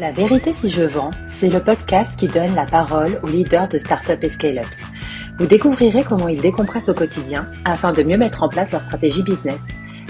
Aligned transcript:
La 0.00 0.12
vérité 0.12 0.54
si 0.54 0.70
je 0.70 0.80
vends, 0.80 1.10
c'est 1.26 1.50
le 1.50 1.62
podcast 1.62 2.18
qui 2.18 2.26
donne 2.26 2.54
la 2.54 2.64
parole 2.64 3.20
aux 3.22 3.26
leaders 3.26 3.68
de 3.68 3.78
startups 3.78 4.16
et 4.22 4.30
scale-ups. 4.30 4.80
Vous 5.38 5.46
découvrirez 5.46 6.04
comment 6.04 6.26
ils 6.26 6.40
décompressent 6.40 6.88
au 6.88 6.94
quotidien 6.94 7.46
afin 7.66 7.92
de 7.92 8.02
mieux 8.02 8.16
mettre 8.16 8.42
en 8.42 8.48
place 8.48 8.72
leur 8.72 8.82
stratégie 8.82 9.22
business. 9.22 9.60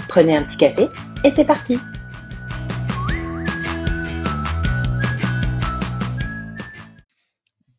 Prenez 0.07 0.37
un 0.37 0.45
petit 0.45 0.55
café 0.55 0.87
et 1.25 1.31
c'est 1.35 1.43
parti 1.43 1.77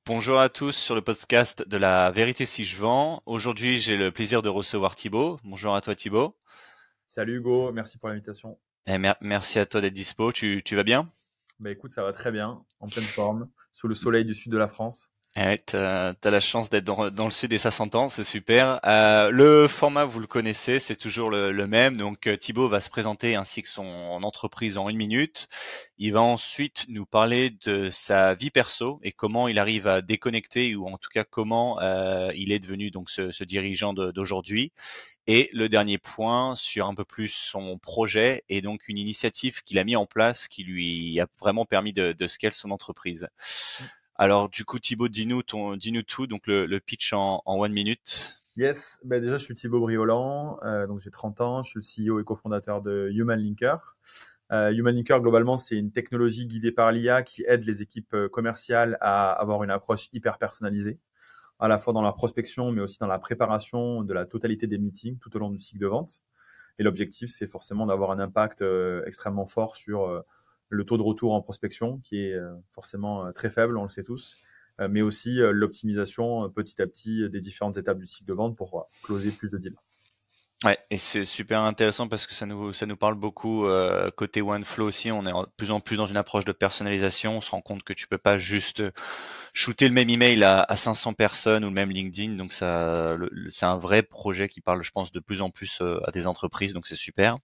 Bonjour 0.04 0.38
à 0.38 0.50
tous 0.50 0.72
sur 0.72 0.94
le 0.94 1.00
podcast 1.00 1.66
de 1.66 1.78
la 1.78 2.10
vérité 2.10 2.44
si 2.44 2.66
je 2.66 2.76
vends. 2.76 3.22
Aujourd'hui, 3.24 3.78
j'ai 3.78 3.96
le 3.96 4.10
plaisir 4.10 4.42
de 4.42 4.50
recevoir 4.50 4.96
Thibaut. 4.96 5.40
Bonjour 5.44 5.74
à 5.74 5.80
toi 5.80 5.94
Thibaut. 5.94 6.36
Salut 7.08 7.38
Hugo, 7.38 7.72
merci 7.72 7.96
pour 7.96 8.10
l'invitation. 8.10 8.58
Eh, 8.86 8.98
merci 9.22 9.58
à 9.58 9.64
toi 9.64 9.80
d'être 9.80 9.94
dispo. 9.94 10.30
Tu, 10.30 10.60
tu 10.62 10.76
vas 10.76 10.82
bien? 10.82 11.08
Bah 11.62 11.70
écoute, 11.70 11.92
ça 11.92 12.02
va 12.02 12.12
très 12.12 12.32
bien, 12.32 12.60
en 12.80 12.88
pleine 12.88 13.04
forme, 13.04 13.48
sous 13.72 13.86
le 13.86 13.94
soleil 13.94 14.24
du 14.24 14.34
sud 14.34 14.50
de 14.50 14.58
la 14.58 14.68
France. 14.68 15.12
Ouais, 15.34 15.56
t'as 15.56 16.12
as 16.22 16.30
la 16.30 16.40
chance 16.40 16.68
d'être 16.68 16.84
dans, 16.84 17.10
dans, 17.10 17.24
le 17.24 17.30
sud 17.30 17.54
et 17.54 17.58
ça 17.58 17.70
s'entend, 17.70 18.10
c'est 18.10 18.24
super. 18.24 18.80
Euh, 18.84 19.30
le 19.30 19.66
format, 19.66 20.04
vous 20.04 20.20
le 20.20 20.26
connaissez, 20.26 20.78
c'est 20.78 20.96
toujours 20.96 21.30
le, 21.30 21.52
le, 21.52 21.66
même. 21.66 21.96
Donc 21.96 22.26
euh, 22.26 22.36
Thibaut 22.36 22.68
va 22.68 22.80
se 22.80 22.90
présenter 22.90 23.34
ainsi 23.34 23.62
que 23.62 23.68
son 23.68 23.86
entreprise 24.22 24.76
en 24.76 24.90
une 24.90 24.98
minute. 24.98 25.48
Il 25.96 26.12
va 26.12 26.20
ensuite 26.20 26.84
nous 26.88 27.06
parler 27.06 27.48
de 27.64 27.88
sa 27.88 28.34
vie 28.34 28.50
perso 28.50 29.00
et 29.02 29.12
comment 29.12 29.48
il 29.48 29.58
arrive 29.58 29.86
à 29.88 30.02
déconnecter 30.02 30.74
ou 30.76 30.86
en 30.86 30.98
tout 30.98 31.08
cas 31.10 31.24
comment 31.24 31.80
euh, 31.80 32.30
il 32.34 32.52
est 32.52 32.58
devenu 32.58 32.90
donc 32.90 33.08
ce, 33.08 33.32
ce 33.32 33.44
dirigeant 33.44 33.94
d'aujourd'hui. 33.94 34.72
Et 35.26 35.50
le 35.52 35.68
dernier 35.68 35.98
point 35.98 36.56
sur 36.56 36.86
un 36.86 36.94
peu 36.94 37.04
plus 37.04 37.28
son 37.28 37.78
projet 37.78 38.42
et 38.48 38.60
donc 38.60 38.88
une 38.88 38.98
initiative 38.98 39.62
qu'il 39.62 39.78
a 39.78 39.84
mis 39.84 39.94
en 39.94 40.06
place 40.06 40.48
qui 40.48 40.64
lui 40.64 41.20
a 41.20 41.26
vraiment 41.40 41.64
permis 41.64 41.92
de, 41.92 42.12
de 42.12 42.26
scale 42.26 42.52
son 42.52 42.70
entreprise. 42.72 43.28
Mmh. 43.80 43.84
Alors 44.16 44.48
du 44.48 44.64
coup 44.64 44.78
Thibaut, 44.78 45.08
dis-nous 45.08 45.42
tout, 45.42 46.26
donc 46.26 46.46
le, 46.46 46.66
le 46.66 46.80
pitch 46.80 47.12
en, 47.12 47.42
en, 47.44 47.58
one 47.58 47.72
minute. 47.72 48.36
Yes, 48.56 49.00
ben 49.04 49.22
déjà 49.22 49.38
je 49.38 49.44
suis 49.44 49.54
Thibaut 49.54 49.80
Briolant, 49.80 50.58
euh, 50.64 50.86
donc 50.86 51.00
j'ai 51.00 51.10
30 51.10 51.40
ans, 51.40 51.62
je 51.62 51.80
suis 51.80 52.04
le 52.04 52.12
CEO 52.12 52.20
et 52.20 52.24
cofondateur 52.24 52.82
de 52.82 53.08
Human 53.12 53.40
Linker. 53.40 53.96
Euh, 54.52 54.70
Human 54.70 54.94
Linker 54.94 55.20
globalement 55.20 55.56
c'est 55.56 55.76
une 55.76 55.92
technologie 55.92 56.46
guidée 56.46 56.72
par 56.72 56.92
l'IA 56.92 57.22
qui 57.22 57.44
aide 57.48 57.64
les 57.64 57.80
équipes 57.80 58.12
euh, 58.12 58.28
commerciales 58.28 58.98
à 59.00 59.32
avoir 59.32 59.62
une 59.64 59.70
approche 59.70 60.08
hyper 60.12 60.38
personnalisée 60.38 60.98
à 61.62 61.68
la 61.68 61.78
fois 61.78 61.92
dans 61.92 62.02
la 62.02 62.10
prospection, 62.10 62.72
mais 62.72 62.80
aussi 62.80 62.98
dans 62.98 63.06
la 63.06 63.20
préparation 63.20 64.02
de 64.02 64.12
la 64.12 64.26
totalité 64.26 64.66
des 64.66 64.78
meetings 64.78 65.18
tout 65.18 65.34
au 65.36 65.38
long 65.38 65.48
du 65.48 65.58
cycle 65.58 65.78
de 65.78 65.86
vente. 65.86 66.24
Et 66.80 66.82
l'objectif, 66.82 67.30
c'est 67.30 67.46
forcément 67.46 67.86
d'avoir 67.86 68.10
un 68.10 68.18
impact 68.18 68.62
euh, 68.62 69.04
extrêmement 69.06 69.46
fort 69.46 69.76
sur 69.76 70.08
euh, 70.08 70.22
le 70.70 70.84
taux 70.84 70.96
de 70.96 71.02
retour 71.02 71.34
en 71.34 71.40
prospection, 71.40 72.00
qui 72.02 72.18
est 72.18 72.34
euh, 72.34 72.52
forcément 72.70 73.32
très 73.32 73.48
faible, 73.48 73.78
on 73.78 73.84
le 73.84 73.90
sait 73.90 74.02
tous, 74.02 74.38
mais 74.88 75.02
aussi 75.02 75.36
l'optimisation 75.36 76.50
petit 76.50 76.82
à 76.82 76.86
petit 76.88 77.28
des 77.28 77.40
différentes 77.40 77.76
étapes 77.76 77.98
du 77.98 78.06
cycle 78.06 78.26
de 78.26 78.32
vente 78.32 78.56
pour 78.56 78.88
closer 79.04 79.30
plus 79.30 79.48
de 79.48 79.58
deals. 79.58 79.76
Ouais, 80.64 80.78
et 80.90 80.98
c'est 80.98 81.24
super 81.24 81.60
intéressant 81.60 82.06
parce 82.06 82.26
que 82.26 82.34
ça 82.34 82.46
nous 82.46 82.72
ça 82.72 82.86
nous 82.86 82.96
parle 82.96 83.16
beaucoup 83.16 83.66
euh, 83.66 84.10
côté 84.10 84.42
OneFlow 84.42 84.86
aussi. 84.86 85.10
On 85.10 85.26
est 85.26 85.32
de 85.32 85.50
plus 85.56 85.72
en 85.72 85.80
plus 85.80 85.96
dans 85.96 86.06
une 86.06 86.16
approche 86.16 86.44
de 86.44 86.52
personnalisation. 86.52 87.38
On 87.38 87.40
se 87.40 87.50
rend 87.50 87.60
compte 87.60 87.82
que 87.82 87.92
tu 87.92 88.06
peux 88.06 88.18
pas 88.18 88.38
juste 88.38 88.82
shooter 89.52 89.88
le 89.88 89.94
même 89.94 90.08
email 90.08 90.44
à, 90.44 90.60
à 90.62 90.76
500 90.76 91.14
personnes 91.14 91.64
ou 91.64 91.68
le 91.68 91.74
même 91.74 91.90
LinkedIn. 91.90 92.34
Donc 92.34 92.52
ça, 92.52 93.16
c'est 93.50 93.66
un 93.66 93.76
vrai 93.76 94.02
projet 94.02 94.48
qui 94.48 94.60
parle, 94.60 94.82
je 94.82 94.92
pense, 94.92 95.10
de 95.10 95.20
plus 95.20 95.40
en 95.40 95.50
plus 95.50 95.80
euh, 95.80 95.98
à 96.06 96.12
des 96.12 96.28
entreprises. 96.28 96.74
Donc 96.74 96.86
c'est 96.86 96.94
super. 96.94 97.38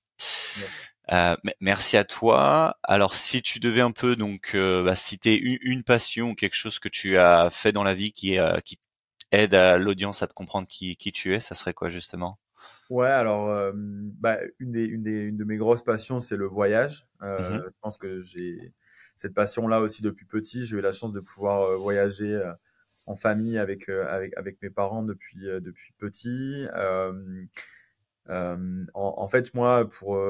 Euh, 1.13 1.37
merci 1.61 1.97
à 1.97 2.05
toi. 2.05 2.77
Alors, 2.83 3.15
si 3.15 3.41
tu 3.43 3.61
devais 3.61 3.81
un 3.81 3.93
peu 3.93 4.15
donc 4.17 4.53
euh, 4.55 4.83
bah, 4.83 4.95
citer 4.95 5.39
une, 5.39 5.59
une, 5.63 5.83
passion 5.83 6.31
ou 6.31 6.35
quelque 6.35 6.55
chose 6.55 6.79
que 6.79 6.89
tu 6.89 7.17
as 7.17 7.49
fait 7.51 7.73
dans 7.73 7.85
la 7.85 7.95
vie 7.95 8.13
qui, 8.13 8.39
euh, 8.39 8.59
qui 8.61 8.79
aide 9.33 9.55
à 9.55 9.79
l'audience 9.79 10.23
à 10.23 10.27
te 10.27 10.35
comprendre 10.35 10.67
qui, 10.69 10.97
qui 10.97 11.13
tu 11.13 11.35
es, 11.35 11.41
ça 11.41 11.55
serait 11.55 11.73
quoi 11.75 11.89
justement? 11.89 12.39
Ouais, 12.89 13.09
alors, 13.09 13.51
euh, 13.51 13.73
bah, 13.75 14.39
une, 14.59 14.73
des, 14.73 14.85
une, 14.85 15.03
des, 15.03 15.11
une 15.11 15.37
de 15.37 15.45
mes 15.45 15.59
grosses 15.59 15.83
passions, 15.83 16.21
c'est 16.21 16.37
le 16.37 16.47
voyage. 16.47 17.07
Euh, 17.23 17.37
mmh 17.39 17.71
Je 17.73 17.79
pense 17.81 17.99
que 17.99 18.23
j'ai 18.23 18.73
cette 19.17 19.35
passion-là 19.35 19.81
aussi 19.81 20.01
depuis 20.01 20.25
petit. 20.25 20.65
J'ai 20.65 20.77
eu 20.77 20.81
la 20.81 20.93
chance 20.93 21.13
de 21.13 21.21
pouvoir 21.21 21.63
euh, 21.63 21.77
voyager 21.77 22.35
euh, 22.35 22.53
en 23.07 23.17
famille 23.17 23.59
avec, 23.59 23.89
euh, 23.91 24.07
avec, 24.09 24.37
avec 24.39 24.63
mes 24.63 24.71
parents 24.71 25.03
depuis, 25.03 25.41
depuis 25.61 25.93
petit. 25.99 26.67
En, 28.31 28.93
en, 28.95 29.29
fait, 29.29 29.53
moi, 29.55 29.89
pour, 29.89 30.21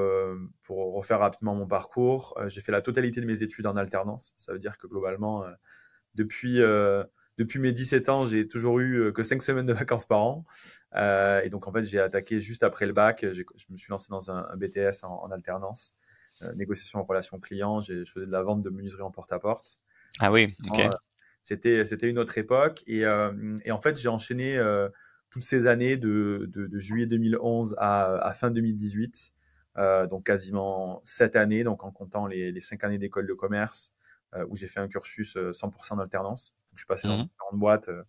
pour 0.63 0.93
refaire 0.93 1.19
rapidement 1.19 1.55
mon 1.55 1.67
parcours, 1.67 2.39
j'ai 2.47 2.61
fait 2.61 2.71
la 2.71 2.81
totalité 2.81 3.19
de 3.19 3.25
mes 3.25 3.43
études 3.43 3.67
en 3.67 3.75
alternance. 3.75 4.33
Ça 4.37 4.53
veut 4.53 4.59
dire 4.59 4.77
que 4.77 4.87
globalement, 4.87 5.45
depuis 6.15 6.61
depuis 7.39 7.57
mes 7.57 7.71
17 7.71 8.09
ans, 8.09 8.27
j'ai 8.27 8.49
toujours 8.49 8.79
eu 8.79 8.97
euh, 8.97 9.11
que 9.13 9.23
5 9.23 9.41
semaines 9.41 9.65
de 9.65 9.71
vacances 9.71 10.05
par 10.05 10.19
an. 10.19 10.43
Euh, 10.95 11.41
et 11.41 11.49
donc, 11.49 11.67
en 11.69 11.71
fait, 11.71 11.85
j'ai 11.85 11.97
attaqué 11.97 12.41
juste 12.41 12.63
après 12.63 12.85
le 12.85 12.91
bac. 12.91 13.25
Je 13.31 13.43
me 13.69 13.77
suis 13.77 13.89
lancé 13.89 14.07
dans 14.09 14.29
un, 14.29 14.45
un 14.51 14.57
BTS 14.57 15.03
en, 15.03 15.23
en 15.23 15.31
alternance, 15.31 15.95
euh, 16.41 16.53
négociation 16.55 16.99
en 16.99 17.03
relation 17.05 17.39
client. 17.39 17.79
Je 17.79 18.03
faisais 18.03 18.25
de 18.25 18.31
la 18.31 18.43
vente 18.43 18.61
de 18.61 18.69
menuiserie 18.69 19.03
en 19.03 19.11
porte-à-porte. 19.11 19.79
Ah 20.19 20.33
oui, 20.33 20.53
ok. 20.69 20.79
Euh, 20.79 20.89
c'était, 21.41 21.85
c'était 21.85 22.09
une 22.09 22.19
autre 22.19 22.37
époque. 22.37 22.83
Et, 22.87 23.03
et 23.63 23.71
en 23.71 23.79
fait, 23.81 23.97
j'ai 23.97 24.09
enchaîné 24.09 24.61
toutes 25.29 25.43
ces 25.43 25.65
années 25.65 25.95
de, 25.95 26.49
de, 26.53 26.67
de 26.67 26.79
juillet 26.79 27.05
2011 27.05 27.77
à, 27.79 28.15
à 28.17 28.33
fin 28.33 28.51
2018. 28.51 29.31
donc, 30.09 30.25
quasiment 30.25 30.99
7 31.05 31.37
années, 31.37 31.63
donc 31.63 31.85
en 31.85 31.91
comptant 31.91 32.27
les, 32.27 32.51
les 32.51 32.59
5 32.59 32.83
années 32.83 32.97
d'école 32.97 33.25
de 33.25 33.33
commerce, 33.33 33.93
où 34.49 34.57
j'ai 34.57 34.67
fait 34.67 34.81
un 34.81 34.89
cursus 34.89 35.37
100% 35.37 35.97
d'alternance. 35.97 36.58
Je 36.75 36.79
suis 36.81 36.87
passé 36.87 37.07
dans 37.07 37.17
mmh 37.17 37.23
différentes 37.23 37.59
boîtes, 37.59 37.89
euh, 37.89 38.03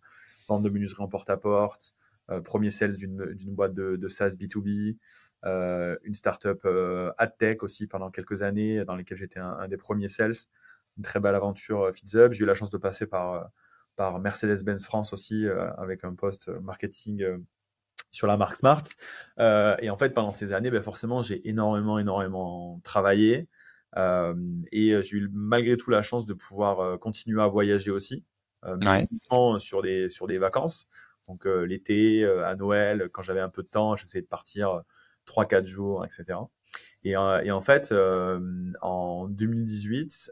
vente 0.47 0.63
de 0.63 0.69
menuiserie 0.69 1.03
en 1.03 1.07
porte-à-porte, 1.07 1.93
euh, 2.31 2.41
premier 2.41 2.71
sales 2.71 2.95
d'une 2.95 3.55
boîte 3.55 3.73
de, 3.73 3.95
de, 3.95 4.07
SaaS 4.07 4.35
B2B, 4.35 4.97
euh, 5.45 5.97
une 6.03 6.15
startup 6.15 6.61
euh, 6.65 7.11
AdTech 7.17 7.63
aussi 7.63 7.87
pendant 7.87 8.11
quelques 8.11 8.41
années, 8.41 8.85
dans 8.85 8.95
lesquelles 8.95 9.17
j'étais 9.17 9.39
un, 9.39 9.57
un, 9.59 9.67
des 9.67 9.77
premiers 9.77 10.07
sales. 10.07 10.33
Une 10.97 11.03
très 11.03 11.19
belle 11.19 11.35
aventure 11.35 11.89
FeedsUp. 11.93 12.33
J'ai 12.33 12.43
eu 12.43 12.45
la 12.45 12.53
chance 12.53 12.69
de 12.69 12.77
passer 12.77 13.07
par, 13.07 13.49
par 13.95 14.19
Mercedes-Benz 14.19 14.85
France 14.85 15.13
aussi, 15.13 15.45
avec 15.77 16.03
un 16.03 16.13
poste 16.15 16.49
marketing 16.49 17.25
sur 18.11 18.27
la 18.27 18.35
marque 18.35 18.57
Smart. 18.57 18.83
Euh, 19.39 19.77
et 19.79 19.89
en 19.89 19.97
fait, 19.97 20.13
pendant 20.13 20.31
ces 20.31 20.51
années, 20.51 20.69
ben 20.69 20.81
forcément, 20.81 21.21
j'ai 21.21 21.47
énormément, 21.47 21.97
énormément 21.97 22.81
travaillé. 22.83 23.47
Et 23.95 25.01
j'ai 25.01 25.17
eu 25.17 25.29
malgré 25.31 25.77
tout 25.77 25.91
la 25.91 26.01
chance 26.01 26.25
de 26.25 26.33
pouvoir 26.33 26.99
continuer 26.99 27.41
à 27.41 27.47
voyager 27.47 27.89
aussi 27.89 28.25
ouais. 28.63 29.07
sur 29.59 29.81
des 29.81 30.09
sur 30.09 30.27
des 30.27 30.37
vacances. 30.37 30.89
Donc 31.27 31.45
euh, 31.45 31.63
l'été, 31.63 32.23
euh, 32.23 32.45
à 32.45 32.55
Noël, 32.55 33.09
quand 33.11 33.21
j'avais 33.21 33.39
un 33.39 33.49
peu 33.49 33.63
de 33.63 33.67
temps, 33.67 33.95
j'essayais 33.95 34.21
de 34.21 34.27
partir 34.27 34.81
trois 35.25 35.45
quatre 35.45 35.67
jours, 35.67 36.05
etc. 36.05 36.39
Et, 37.03 37.11
et 37.11 37.51
en 37.51 37.61
fait, 37.61 37.93
en 38.81 39.27
2018, 39.27 40.31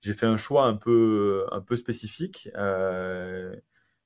j'ai 0.00 0.12
fait 0.12 0.26
un 0.26 0.36
choix 0.36 0.66
un 0.66 0.74
peu 0.74 1.46
un 1.50 1.60
peu 1.60 1.76
spécifique 1.76 2.48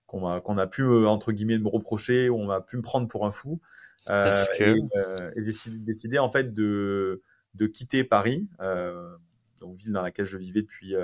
qu'on 0.07 0.27
a, 0.27 0.41
qu'on 0.41 0.59
a 0.59 0.67
pu 0.67 0.85
entre 1.07 1.33
guillemets 1.33 1.59
me 1.59 1.69
reprocher, 1.69 2.29
ou 2.29 2.37
on 2.37 2.51
a 2.51 2.61
pu 2.61 2.77
me 2.77 2.83
prendre 2.83 3.09
pour 3.09 3.27
un 3.27 3.31
fou. 3.31 3.61
Parce 4.07 4.49
que... 4.57 4.77
Et, 5.37 5.41
et 5.41 5.45
j'ai 5.45 5.71
décidé 5.85 6.19
en 6.19 6.31
fait 6.31 6.55
de 6.55 7.23
de 7.55 7.67
quitter 7.67 8.05
Paris, 8.05 8.49
donc 9.61 9.77
ville 9.77 9.93
dans 9.93 10.03
laquelle 10.03 10.27
je 10.27 10.37
vivais 10.37 10.63
depuis 10.63 10.95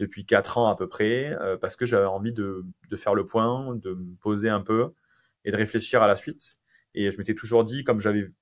depuis 0.00 0.24
quatre 0.24 0.58
ans 0.58 0.66
à 0.66 0.76
peu 0.76 0.88
près, 0.88 1.36
euh, 1.40 1.56
parce 1.56 1.76
que 1.76 1.84
j'avais 1.84 2.06
envie 2.06 2.32
de, 2.32 2.64
de, 2.88 2.96
faire 2.96 3.14
le 3.14 3.26
point, 3.26 3.76
de 3.76 3.92
me 3.92 4.16
poser 4.16 4.48
un 4.48 4.62
peu 4.62 4.92
et 5.44 5.52
de 5.52 5.56
réfléchir 5.56 6.02
à 6.02 6.08
la 6.08 6.16
suite. 6.16 6.56
Et 6.94 7.10
je 7.10 7.18
m'étais 7.18 7.34
toujours 7.34 7.64
dit, 7.64 7.84
comme 7.84 8.00
j'avais 8.00 8.32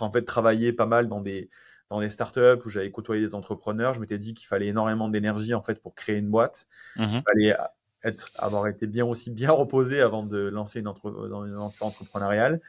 en 0.00 0.10
fait 0.10 0.22
travaillé 0.22 0.72
pas 0.72 0.86
mal 0.86 1.08
dans 1.08 1.20
des 1.20 1.48
dans 1.88 2.00
des 2.00 2.10
startups 2.10 2.60
où 2.64 2.68
j'avais 2.68 2.90
côtoyé 2.90 3.22
des 3.22 3.36
entrepreneurs, 3.36 3.94
je 3.94 4.00
m'étais 4.00 4.18
dit 4.18 4.34
qu'il 4.34 4.48
fallait 4.48 4.66
énormément 4.66 5.08
d'énergie 5.08 5.54
en 5.54 5.62
fait 5.62 5.80
pour 5.80 5.94
créer 5.94 6.16
une 6.16 6.28
boîte. 6.28 6.66
Mmh. 6.96 7.04
Il 7.04 7.22
fallait 7.22 7.56
être 8.02 8.30
avoir 8.38 8.66
été 8.66 8.88
bien 8.88 9.04
aussi 9.04 9.30
bien 9.30 9.50
reposé 9.52 10.00
avant 10.00 10.24
de 10.24 10.38
lancer 10.38 10.80
une, 10.80 10.88
entre, 10.88 11.28
dans 11.28 11.44
une 11.44 11.52
aventure 11.52 11.86
entrepreneuriale. 11.86 12.60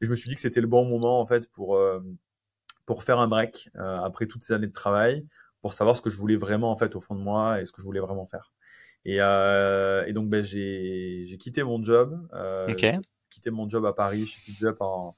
Et 0.00 0.06
je 0.06 0.10
me 0.10 0.16
suis 0.16 0.28
dit 0.28 0.34
que 0.34 0.40
c'était 0.40 0.60
le 0.60 0.66
bon 0.66 0.84
moment 0.84 1.20
en 1.20 1.26
fait 1.26 1.48
pour 1.52 1.76
euh, 1.76 2.00
pour 2.84 3.04
faire 3.04 3.20
un 3.20 3.28
break 3.28 3.70
euh, 3.76 4.00
après 4.00 4.26
toutes 4.26 4.42
ces 4.42 4.52
années 4.52 4.66
de 4.66 4.72
travail, 4.72 5.24
pour 5.64 5.72
savoir 5.72 5.96
ce 5.96 6.02
que 6.02 6.10
je 6.10 6.18
voulais 6.18 6.36
vraiment 6.36 6.70
en 6.70 6.76
fait 6.76 6.94
au 6.94 7.00
fond 7.00 7.14
de 7.14 7.22
moi 7.22 7.58
et 7.58 7.64
ce 7.64 7.72
que 7.72 7.80
je 7.80 7.86
voulais 7.86 7.98
vraiment 7.98 8.26
faire. 8.26 8.52
Et, 9.06 9.16
euh, 9.20 10.04
et 10.04 10.12
donc 10.12 10.28
ben, 10.28 10.44
j'ai 10.44 11.38
quitté 11.40 11.62
mon 11.62 11.82
job, 11.82 12.20
euh, 12.34 12.70
okay. 12.70 12.98
quitté 13.30 13.50
mon 13.50 13.66
job 13.66 13.86
à 13.86 13.94
Paris 13.94 14.26
chez 14.26 14.42
Pizzup 14.44 14.76
en, 14.80 15.14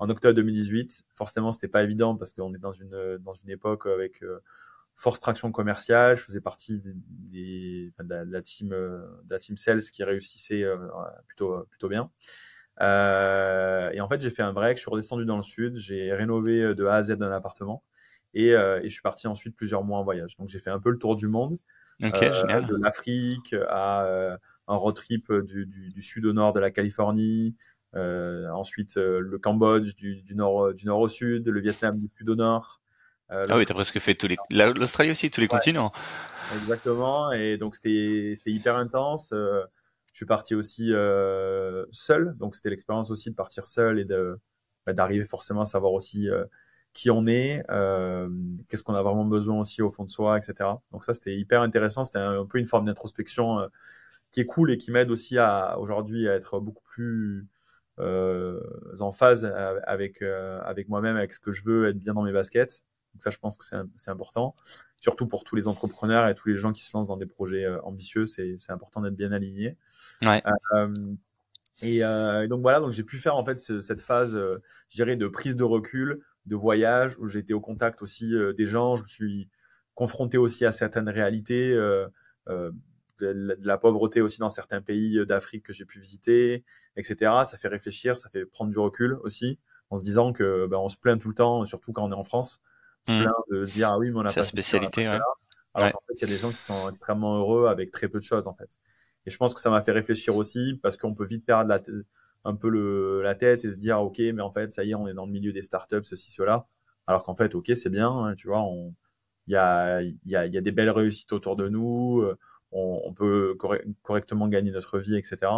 en 0.00 0.10
octobre 0.10 0.34
2018. 0.34 1.04
Forcément, 1.12 1.52
c'était 1.52 1.68
pas 1.68 1.84
évident 1.84 2.16
parce 2.16 2.32
qu'on 2.32 2.52
est 2.56 2.58
dans 2.58 2.72
une 2.72 3.18
dans 3.18 3.34
une 3.34 3.50
époque 3.50 3.86
avec 3.86 4.20
euh, 4.24 4.40
force 4.96 5.20
traction 5.20 5.52
commerciale. 5.52 6.16
Je 6.16 6.24
faisais 6.24 6.40
partie 6.40 6.80
des, 6.80 6.94
des 6.96 7.92
de, 8.02 8.32
la, 8.32 8.42
team 8.42 8.72
euh, 8.72 8.98
de 9.26 9.32
la 9.32 9.38
team 9.38 9.56
sales 9.56 9.80
qui 9.80 10.02
réussissait 10.02 10.64
euh, 10.64 10.76
plutôt 11.28 11.64
plutôt 11.70 11.88
bien. 11.88 12.10
Et 12.80 14.00
en 14.00 14.08
fait, 14.08 14.20
j'ai 14.20 14.30
fait 14.30 14.42
un 14.42 14.52
break, 14.52 14.76
je 14.76 14.80
suis 14.80 14.90
redescendu 14.90 15.24
dans 15.24 15.36
le 15.36 15.42
sud, 15.42 15.76
j'ai 15.76 16.12
rénové 16.12 16.74
de 16.74 16.84
A 16.84 16.96
à 16.96 17.02
Z 17.04 17.12
un 17.12 17.30
appartement 17.30 17.84
Et, 18.34 18.48
et, 18.48 18.82
je 18.84 18.88
suis 18.88 19.02
parti 19.02 19.26
ensuite 19.26 19.56
plusieurs 19.56 19.84
mois 19.84 19.98
en 19.98 20.04
voyage. 20.04 20.36
Donc 20.36 20.48
j'ai 20.48 20.58
fait 20.58 20.70
un 20.70 20.80
peu 20.80 20.90
le 20.90 20.98
tour 20.98 21.16
du 21.16 21.28
monde, 21.28 21.56
de 22.00 22.82
l'Afrique 22.82 23.54
à 23.68 24.38
un 24.66 24.76
road 24.76 24.94
trip 24.94 25.32
du, 25.32 25.66
du, 25.66 25.90
du, 25.90 26.02
sud 26.02 26.26
au 26.26 26.32
nord 26.32 26.52
de 26.52 26.60
la 26.60 26.70
Californie, 26.70 27.54
euh, 27.94 28.48
ensuite 28.50 28.96
le 28.96 29.38
Cambodge 29.38 29.94
du, 29.94 30.22
du, 30.22 30.34
nord 30.34 30.74
du 30.74 30.86
nord 30.86 31.00
au 31.00 31.08
sud, 31.08 31.46
le 31.48 31.60
Vietnam 31.60 31.98
du 31.98 32.10
sud 32.16 32.28
au 32.28 32.34
nord. 32.34 32.80
Euh, 33.30 33.46
ah 33.48 33.56
oui, 33.56 33.64
t'as 33.64 33.74
presque 33.74 33.98
fait 33.98 34.14
tous 34.14 34.28
les. 34.28 34.36
L'Australie 34.50 35.10
aussi, 35.10 35.30
tous 35.30 35.40
les 35.40 35.48
continents. 35.48 35.92
Exactement. 36.56 37.32
Et 37.32 37.56
donc 37.56 37.74
c'était 37.74 38.34
hyper 38.46 38.76
intense. 38.76 39.32
Euh, 39.32 39.62
je 40.12 40.18
suis 40.18 40.26
parti 40.26 40.54
aussi 40.54 40.92
euh, 40.92 41.84
seul, 41.90 42.36
donc 42.38 42.54
c'était 42.54 42.70
l'expérience 42.70 43.10
aussi 43.10 43.30
de 43.30 43.34
partir 43.34 43.66
seul 43.66 43.98
et 43.98 44.04
de 44.04 44.38
bah, 44.86 44.92
d'arriver 44.92 45.24
forcément 45.24 45.62
à 45.62 45.64
savoir 45.64 45.92
aussi 45.92 46.28
euh, 46.28 46.44
qui 46.94 47.10
on 47.10 47.26
est, 47.26 47.62
euh, 47.70 48.28
qu'est-ce 48.68 48.82
qu'on 48.82 48.94
a 48.94 49.02
vraiment 49.02 49.24
besoin 49.24 49.60
aussi 49.60 49.82
au 49.82 49.90
fond 49.90 50.04
de 50.04 50.10
soi, 50.10 50.38
etc. 50.38 50.70
Donc 50.92 51.04
ça 51.04 51.12
c'était 51.12 51.36
hyper 51.36 51.60
intéressant. 51.60 52.04
C'était 52.04 52.18
un, 52.18 52.46
peu 52.46 52.58
une 52.58 52.66
forme 52.66 52.86
d'introspection 52.86 53.58
euh, 53.60 53.68
qui 54.32 54.40
est 54.40 54.46
cool 54.46 54.70
et 54.70 54.78
qui 54.78 54.90
m'aide 54.90 55.10
aussi 55.10 55.36
à 55.38 55.78
aujourd'hui 55.78 56.28
à 56.28 56.34
être 56.34 56.60
beaucoup 56.60 56.84
plus 56.84 57.46
en 57.98 59.12
phase 59.12 59.44
avec 59.86 60.22
avec 60.22 60.88
moi-même, 60.88 61.16
avec 61.16 61.32
ce 61.34 61.40
que 61.40 61.52
je 61.52 61.64
veux, 61.64 61.88
être 61.88 61.98
bien 61.98 62.14
dans 62.14 62.22
mes 62.22 62.32
baskets. 62.32 62.84
Donc 63.14 63.22
ça, 63.22 63.30
je 63.30 63.38
pense 63.38 63.56
que 63.56 63.64
c'est 63.94 64.10
important, 64.10 64.56
surtout 65.00 65.26
pour 65.26 65.44
tous 65.44 65.54
les 65.54 65.68
entrepreneurs 65.68 66.28
et 66.28 66.34
tous 66.34 66.48
les 66.48 66.58
gens 66.58 66.72
qui 66.72 66.84
se 66.84 66.96
lancent 66.96 67.06
dans 67.06 67.16
des 67.16 67.26
projets 67.26 67.64
euh, 67.64 67.80
ambitieux. 67.82 68.26
C'est 68.26 68.56
important 68.70 69.00
d'être 69.00 69.14
bien 69.14 69.30
aligné. 69.30 69.76
Ouais. 70.22 70.42
Euh, 70.74 71.14
et 71.82 72.04
euh, 72.04 72.48
donc 72.48 72.62
voilà, 72.62 72.80
donc 72.80 72.92
j'ai 72.92 73.04
pu 73.04 73.18
faire 73.18 73.36
en 73.36 73.44
fait 73.44 73.58
cette 73.58 74.00
phase, 74.02 74.34
euh, 74.34 74.58
je 74.88 74.96
dirais, 74.96 75.16
de 75.16 75.28
prise 75.28 75.54
de 75.54 75.62
recul, 75.62 76.24
de 76.46 76.56
voyage, 76.56 77.16
où 77.18 77.26
j'ai 77.26 77.40
été 77.40 77.54
au 77.54 77.60
contact 77.60 78.02
aussi 78.02 78.34
euh, 78.34 78.52
des 78.52 78.66
gens. 78.66 78.96
Je 78.96 79.02
me 79.02 79.08
suis 79.08 79.48
confronté 79.94 80.38
aussi 80.38 80.64
à 80.64 80.72
certaines 80.72 81.08
réalités. 81.08 81.72
Euh, 81.72 82.08
de 83.20 83.56
la 83.62 83.78
pauvreté 83.78 84.20
aussi 84.20 84.40
dans 84.40 84.50
certains 84.50 84.82
pays 84.82 85.24
d'Afrique 85.24 85.64
que 85.66 85.72
j'ai 85.72 85.84
pu 85.84 86.00
visiter, 86.00 86.64
etc. 86.96 87.32
Ça 87.44 87.56
fait 87.56 87.68
réfléchir, 87.68 88.18
ça 88.18 88.28
fait 88.28 88.44
prendre 88.44 88.72
du 88.72 88.78
recul 88.78 89.18
aussi, 89.22 89.60
en 89.90 89.98
se 89.98 90.02
disant 90.02 90.32
que 90.32 90.66
ben, 90.66 90.78
on 90.78 90.88
se 90.88 90.96
plaint 90.96 91.20
tout 91.20 91.28
le 91.28 91.34
temps, 91.34 91.64
surtout 91.64 91.92
quand 91.92 92.04
on 92.04 92.10
est 92.10 92.16
en 92.16 92.24
France, 92.24 92.60
Mmh. 93.06 93.26
de 93.50 93.64
dire 93.66 93.90
ah 93.90 93.98
oui 93.98 94.10
mais 94.10 94.20
on 94.20 94.24
a 94.24 94.32
pas 94.32 94.42
spécialité 94.42 95.06
ouais. 95.06 95.18
alors 95.74 95.94
en 95.94 96.00
fait 96.06 96.14
il 96.14 96.20
y 96.22 96.24
a 96.24 96.28
des 96.28 96.38
gens 96.38 96.48
qui 96.48 96.56
sont 96.56 96.88
extrêmement 96.88 97.36
heureux 97.36 97.66
avec 97.66 97.90
très 97.90 98.08
peu 98.08 98.18
de 98.18 98.24
choses 98.24 98.46
en 98.46 98.54
fait 98.54 98.78
et 99.26 99.30
je 99.30 99.36
pense 99.36 99.52
que 99.52 99.60
ça 99.60 99.68
m'a 99.68 99.82
fait 99.82 99.92
réfléchir 99.92 100.34
aussi 100.38 100.80
parce 100.82 100.96
qu'on 100.96 101.14
peut 101.14 101.26
vite 101.26 101.44
perdre 101.44 101.68
la 101.68 101.82
un 102.44 102.54
peu 102.54 102.68
le, 102.68 103.22
la 103.22 103.34
tête 103.34 103.64
et 103.64 103.70
se 103.70 103.76
dire 103.76 104.00
ok 104.00 104.18
mais 104.18 104.42
en 104.42 104.52
fait 104.52 104.70
ça 104.70 104.84
y 104.84 104.90
est 104.90 104.94
on 104.94 105.08
est 105.08 105.14
dans 105.14 105.26
le 105.26 105.32
milieu 105.32 105.52
des 105.52 105.62
startups 105.62 106.04
ceci 106.04 106.30
cela 106.30 106.66
alors 107.06 107.24
qu'en 107.24 107.34
fait 107.34 107.54
ok 107.54 107.70
c'est 107.74 107.90
bien 107.90 108.10
hein, 108.10 108.34
tu 108.34 108.48
vois 108.48 108.62
on 108.62 108.94
il 109.46 109.52
y 109.52 109.56
a 109.56 110.02
il 110.02 110.18
y 110.26 110.36
a 110.36 110.46
il 110.46 110.54
y 110.54 110.58
a 110.58 110.60
des 110.60 110.72
belles 110.72 110.90
réussites 110.90 111.32
autour 111.32 111.56
de 111.56 111.68
nous 111.68 112.20
euh, 112.22 112.38
on, 112.72 113.02
on 113.04 113.12
peut 113.12 113.56
correctement 114.02 114.48
gagner 114.48 114.70
notre 114.70 114.98
vie 114.98 115.16
etc 115.16 115.52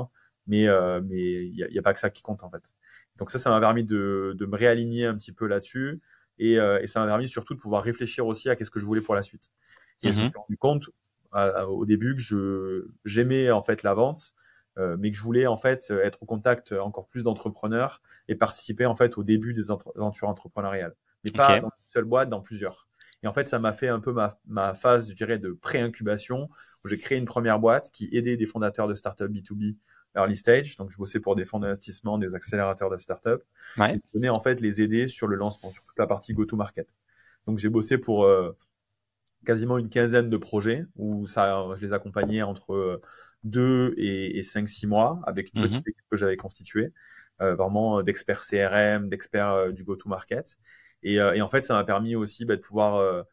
mais 0.46 0.68
euh, 0.68 1.00
mais 1.04 1.34
il 1.34 1.56
y 1.56 1.64
a, 1.64 1.68
y 1.70 1.78
a, 1.78 1.82
pas 1.82 1.92
que 1.92 2.00
ça 2.00 2.10
qui 2.10 2.22
compte 2.22 2.44
en 2.44 2.50
fait 2.50 2.74
donc 3.16 3.30
ça 3.30 3.38
ça 3.38 3.50
m'a 3.50 3.60
permis 3.60 3.84
de, 3.84 4.34
de 4.38 4.46
me 4.46 4.56
réaligner 4.56 5.06
un 5.06 5.16
petit 5.16 5.32
peu 5.32 5.46
là-dessus 5.46 6.00
et, 6.38 6.58
euh, 6.58 6.80
et 6.82 6.86
ça 6.86 7.00
m'a 7.00 7.06
permis 7.06 7.28
surtout 7.28 7.54
de 7.54 7.60
pouvoir 7.60 7.82
réfléchir 7.82 8.26
aussi 8.26 8.48
à 8.50 8.56
qu'est-ce 8.56 8.70
que 8.70 8.80
je 8.80 8.84
voulais 8.84 9.00
pour 9.00 9.14
la 9.14 9.22
suite. 9.22 9.50
Et 10.02 10.08
je 10.08 10.12
me 10.12 10.22
mhm. 10.22 10.28
suis 10.28 10.38
rendu 10.38 10.56
compte 10.58 10.90
au 11.68 11.84
début 11.84 12.14
que 12.14 12.22
je 12.22 12.86
j'aimais 13.04 13.50
en 13.50 13.62
fait 13.62 13.82
la 13.82 13.92
vente, 13.92 14.32
euh, 14.78 14.96
mais 14.98 15.10
que 15.10 15.16
je 15.16 15.22
voulais 15.22 15.46
en 15.46 15.56
fait 15.56 15.90
être 15.90 16.22
au 16.22 16.26
contact 16.26 16.72
encore 16.72 17.08
plus 17.08 17.24
d'entrepreneurs 17.24 18.02
et 18.28 18.34
participer 18.34 18.86
en 18.86 18.96
fait 18.96 19.18
au 19.18 19.22
début 19.22 19.52
des 19.52 19.70
aventures 19.70 20.28
entrepreneuriales, 20.28 20.94
mais 21.24 21.30
pas 21.30 21.60
dans 21.60 21.68
une 21.68 21.88
seule 21.88 22.04
boîte, 22.04 22.28
dans 22.28 22.40
plusieurs. 22.40 22.86
Et 23.22 23.26
en 23.26 23.32
fait, 23.32 23.48
ça 23.48 23.58
m'a 23.58 23.72
fait 23.72 23.88
un 23.88 24.00
peu 24.00 24.12
ma, 24.12 24.38
ma 24.46 24.74
phase, 24.74 25.10
je 25.10 25.14
dirais, 25.14 25.38
de 25.38 25.50
pré-incubation, 25.50 26.48
où 26.84 26.88
j'ai 26.88 26.98
créé 26.98 27.18
une 27.18 27.24
première 27.24 27.58
boîte 27.58 27.90
qui 27.90 28.08
aidait 28.12 28.36
des 28.36 28.46
fondateurs 28.46 28.88
de 28.88 28.94
startups 28.94 29.24
B2B 29.24 29.76
early 30.14 30.36
stage. 30.36 30.76
Donc, 30.76 30.90
je 30.90 30.96
bossais 30.96 31.20
pour 31.20 31.34
des 31.34 31.44
fonds 31.44 31.58
d'investissement, 31.58 32.18
des 32.18 32.34
accélérateurs 32.34 32.90
de 32.90 32.98
startups. 32.98 33.42
Ouais. 33.78 33.96
Et 33.96 34.00
je 34.04 34.18
venais 34.18 34.28
en 34.28 34.40
fait 34.40 34.60
les 34.60 34.82
aider 34.82 35.08
sur 35.08 35.26
le 35.26 35.36
lancement, 35.36 35.70
sur 35.70 35.82
toute 35.82 35.98
la 35.98 36.06
partie 36.06 36.34
go-to-market. 36.34 36.94
Donc, 37.46 37.58
j'ai 37.58 37.68
bossé 37.68 37.98
pour 37.98 38.24
euh, 38.24 38.56
quasiment 39.46 39.78
une 39.78 39.88
quinzaine 39.88 40.28
de 40.28 40.36
projets 40.36 40.84
où 40.96 41.26
ça, 41.26 41.66
je 41.76 41.80
les 41.80 41.92
accompagnais 41.92 42.42
entre 42.42 42.74
euh, 42.74 43.00
deux 43.44 43.94
et, 43.96 44.38
et 44.38 44.42
cinq, 44.42 44.68
six 44.68 44.86
mois 44.86 45.20
avec 45.26 45.50
une 45.54 45.62
petite 45.62 45.78
mm-hmm. 45.78 45.90
équipe 45.90 46.04
que 46.10 46.16
j'avais 46.16 46.36
constituée, 46.36 46.92
euh, 47.40 47.54
vraiment 47.54 48.02
d'experts 48.02 48.42
CRM, 48.42 49.08
d'experts 49.08 49.52
euh, 49.52 49.72
du 49.72 49.84
go-to-market. 49.84 50.58
Et, 51.02 51.20
euh, 51.20 51.34
et, 51.34 51.42
en 51.42 51.48
fait, 51.48 51.62
ça 51.62 51.74
m'a 51.74 51.84
permis 51.84 52.16
aussi 52.16 52.44
bah, 52.44 52.56
de 52.56 52.60
pouvoir 52.60 53.24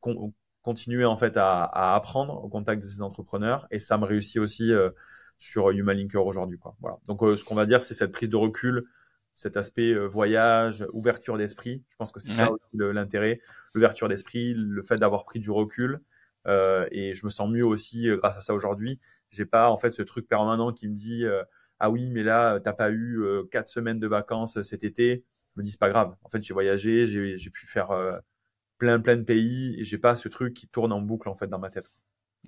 con 0.00 0.34
continuer 0.62 1.04
en 1.04 1.16
fait 1.16 1.36
à, 1.36 1.64
à, 1.64 1.94
apprendre 1.94 2.42
au 2.42 2.48
contact 2.48 2.82
de 2.82 2.86
ces 2.86 3.02
entrepreneurs 3.02 3.66
et 3.70 3.78
ça 3.78 3.98
me 3.98 4.04
réussit 4.04 4.38
aussi 4.38 4.72
euh, 4.72 4.90
sur 5.38 5.70
Human 5.70 5.96
Linker 5.96 6.24
aujourd'hui. 6.24 6.58
Voilà. 6.80 6.98
Donc, 7.06 7.22
euh, 7.22 7.36
ce 7.36 7.44
qu'on 7.44 7.56
va 7.56 7.66
dire, 7.66 7.82
c'est 7.82 7.94
cette 7.94 8.12
prise 8.12 8.28
de 8.28 8.36
recul, 8.36 8.84
cet 9.34 9.56
aspect 9.56 9.92
euh, 9.92 10.06
voyage, 10.06 10.86
ouverture 10.92 11.36
d'esprit. 11.36 11.82
Je 11.88 11.96
pense 11.96 12.12
que 12.12 12.20
c'est 12.20 12.30
ouais. 12.30 12.36
ça 12.36 12.52
aussi 12.52 12.70
l'intérêt, 12.74 13.40
l'ouverture 13.74 14.08
d'esprit, 14.08 14.54
le 14.54 14.82
fait 14.82 14.96
d'avoir 14.96 15.24
pris 15.24 15.40
du 15.40 15.50
recul. 15.50 16.00
Euh, 16.46 16.86
et 16.90 17.14
je 17.14 17.24
me 17.24 17.30
sens 17.30 17.48
mieux 17.48 17.64
aussi 17.64 18.08
euh, 18.08 18.16
grâce 18.16 18.36
à 18.36 18.40
ça 18.40 18.54
aujourd'hui. 18.54 18.98
J'ai 19.30 19.44
pas 19.44 19.70
en 19.70 19.78
fait 19.78 19.90
ce 19.90 20.02
truc 20.02 20.26
permanent 20.28 20.72
qui 20.72 20.88
me 20.88 20.94
dit 20.94 21.24
euh, 21.24 21.42
ah 21.78 21.90
oui 21.90 22.10
mais 22.10 22.22
là 22.22 22.60
t'as 22.60 22.72
pas 22.72 22.90
eu 22.90 23.24
quatre 23.50 23.68
semaines 23.68 23.98
de 23.98 24.06
vacances 24.06 24.60
cet 24.62 24.84
été. 24.84 25.24
Je 25.54 25.60
me 25.60 25.64
dis 25.64 25.72
c'est 25.72 25.80
pas 25.80 25.90
grave. 25.90 26.14
En 26.22 26.28
fait 26.28 26.42
j'ai 26.42 26.54
voyagé, 26.54 27.06
j'ai 27.06 27.50
pu 27.50 27.66
faire 27.66 27.90
plein 28.78 29.00
plein 29.00 29.16
de 29.16 29.22
pays 29.22 29.80
et 29.80 29.84
j'ai 29.84 29.98
pas 29.98 30.16
ce 30.16 30.28
truc 30.28 30.54
qui 30.54 30.68
tourne 30.68 30.92
en 30.92 31.00
boucle 31.00 31.28
en 31.28 31.34
fait 31.34 31.48
dans 31.48 31.58
ma 31.58 31.70
tête. 31.70 31.88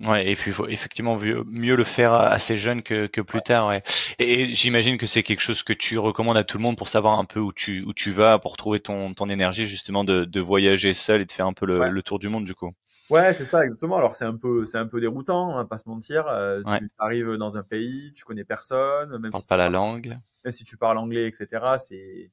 Ouais, 0.01 0.29
et 0.29 0.35
puis 0.35 0.51
faut 0.51 0.67
effectivement 0.67 1.17
mieux 1.17 1.75
le 1.77 1.83
faire 1.85 2.13
assez 2.13 2.57
jeune 2.57 2.83
que, 2.83 3.07
que 3.07 3.21
plus 3.21 3.41
tard. 3.41 3.67
Ouais. 3.67 3.81
Et 4.19 4.53
j'imagine 4.53 4.97
que 4.97 5.05
c'est 5.05 5.23
quelque 5.23 5.39
chose 5.39 5.63
que 5.63 5.71
tu 5.71 5.97
recommandes 5.97 6.35
à 6.35 6.43
tout 6.43 6.57
le 6.57 6.63
monde 6.63 6.77
pour 6.77 6.89
savoir 6.89 7.17
un 7.17 7.23
peu 7.23 7.39
où 7.39 7.53
tu 7.53 7.81
où 7.83 7.93
tu 7.93 8.11
vas, 8.11 8.37
pour 8.37 8.57
trouver 8.57 8.81
ton, 8.81 9.13
ton 9.13 9.29
énergie 9.29 9.65
justement 9.65 10.03
de, 10.03 10.25
de 10.25 10.39
voyager 10.41 10.93
seul 10.93 11.21
et 11.21 11.25
de 11.25 11.31
faire 11.31 11.47
un 11.47 11.53
peu 11.53 11.65
le, 11.65 11.79
ouais. 11.79 11.89
le 11.89 12.03
tour 12.03 12.19
du 12.19 12.27
monde 12.27 12.43
du 12.43 12.53
coup. 12.53 12.73
Ouais, 13.09 13.33
c'est 13.35 13.45
ça 13.45 13.63
exactement. 13.63 13.95
Alors 13.95 14.15
c'est 14.15 14.25
un 14.25 14.35
peu 14.35 14.65
c'est 14.65 14.77
un 14.77 14.85
peu 14.87 14.99
déroutant, 14.99 15.57
hein, 15.57 15.63
pas 15.63 15.77
se 15.77 15.87
mentir. 15.87 16.27
Euh, 16.27 16.61
ouais. 16.63 16.79
Tu 16.79 16.87
arrives 16.97 17.35
dans 17.37 17.57
un 17.57 17.63
pays, 17.63 18.11
tu 18.15 18.25
connais 18.25 18.43
personne, 18.43 19.17
même 19.17 19.31
parles 19.31 19.43
si 19.43 19.47
pas 19.47 19.57
la 19.57 19.69
langue. 19.69 20.17
Même 20.43 20.51
si 20.51 20.65
tu 20.65 20.75
parles 20.75 20.97
anglais, 20.97 21.25
etc. 21.25 21.47
C'est 21.77 22.31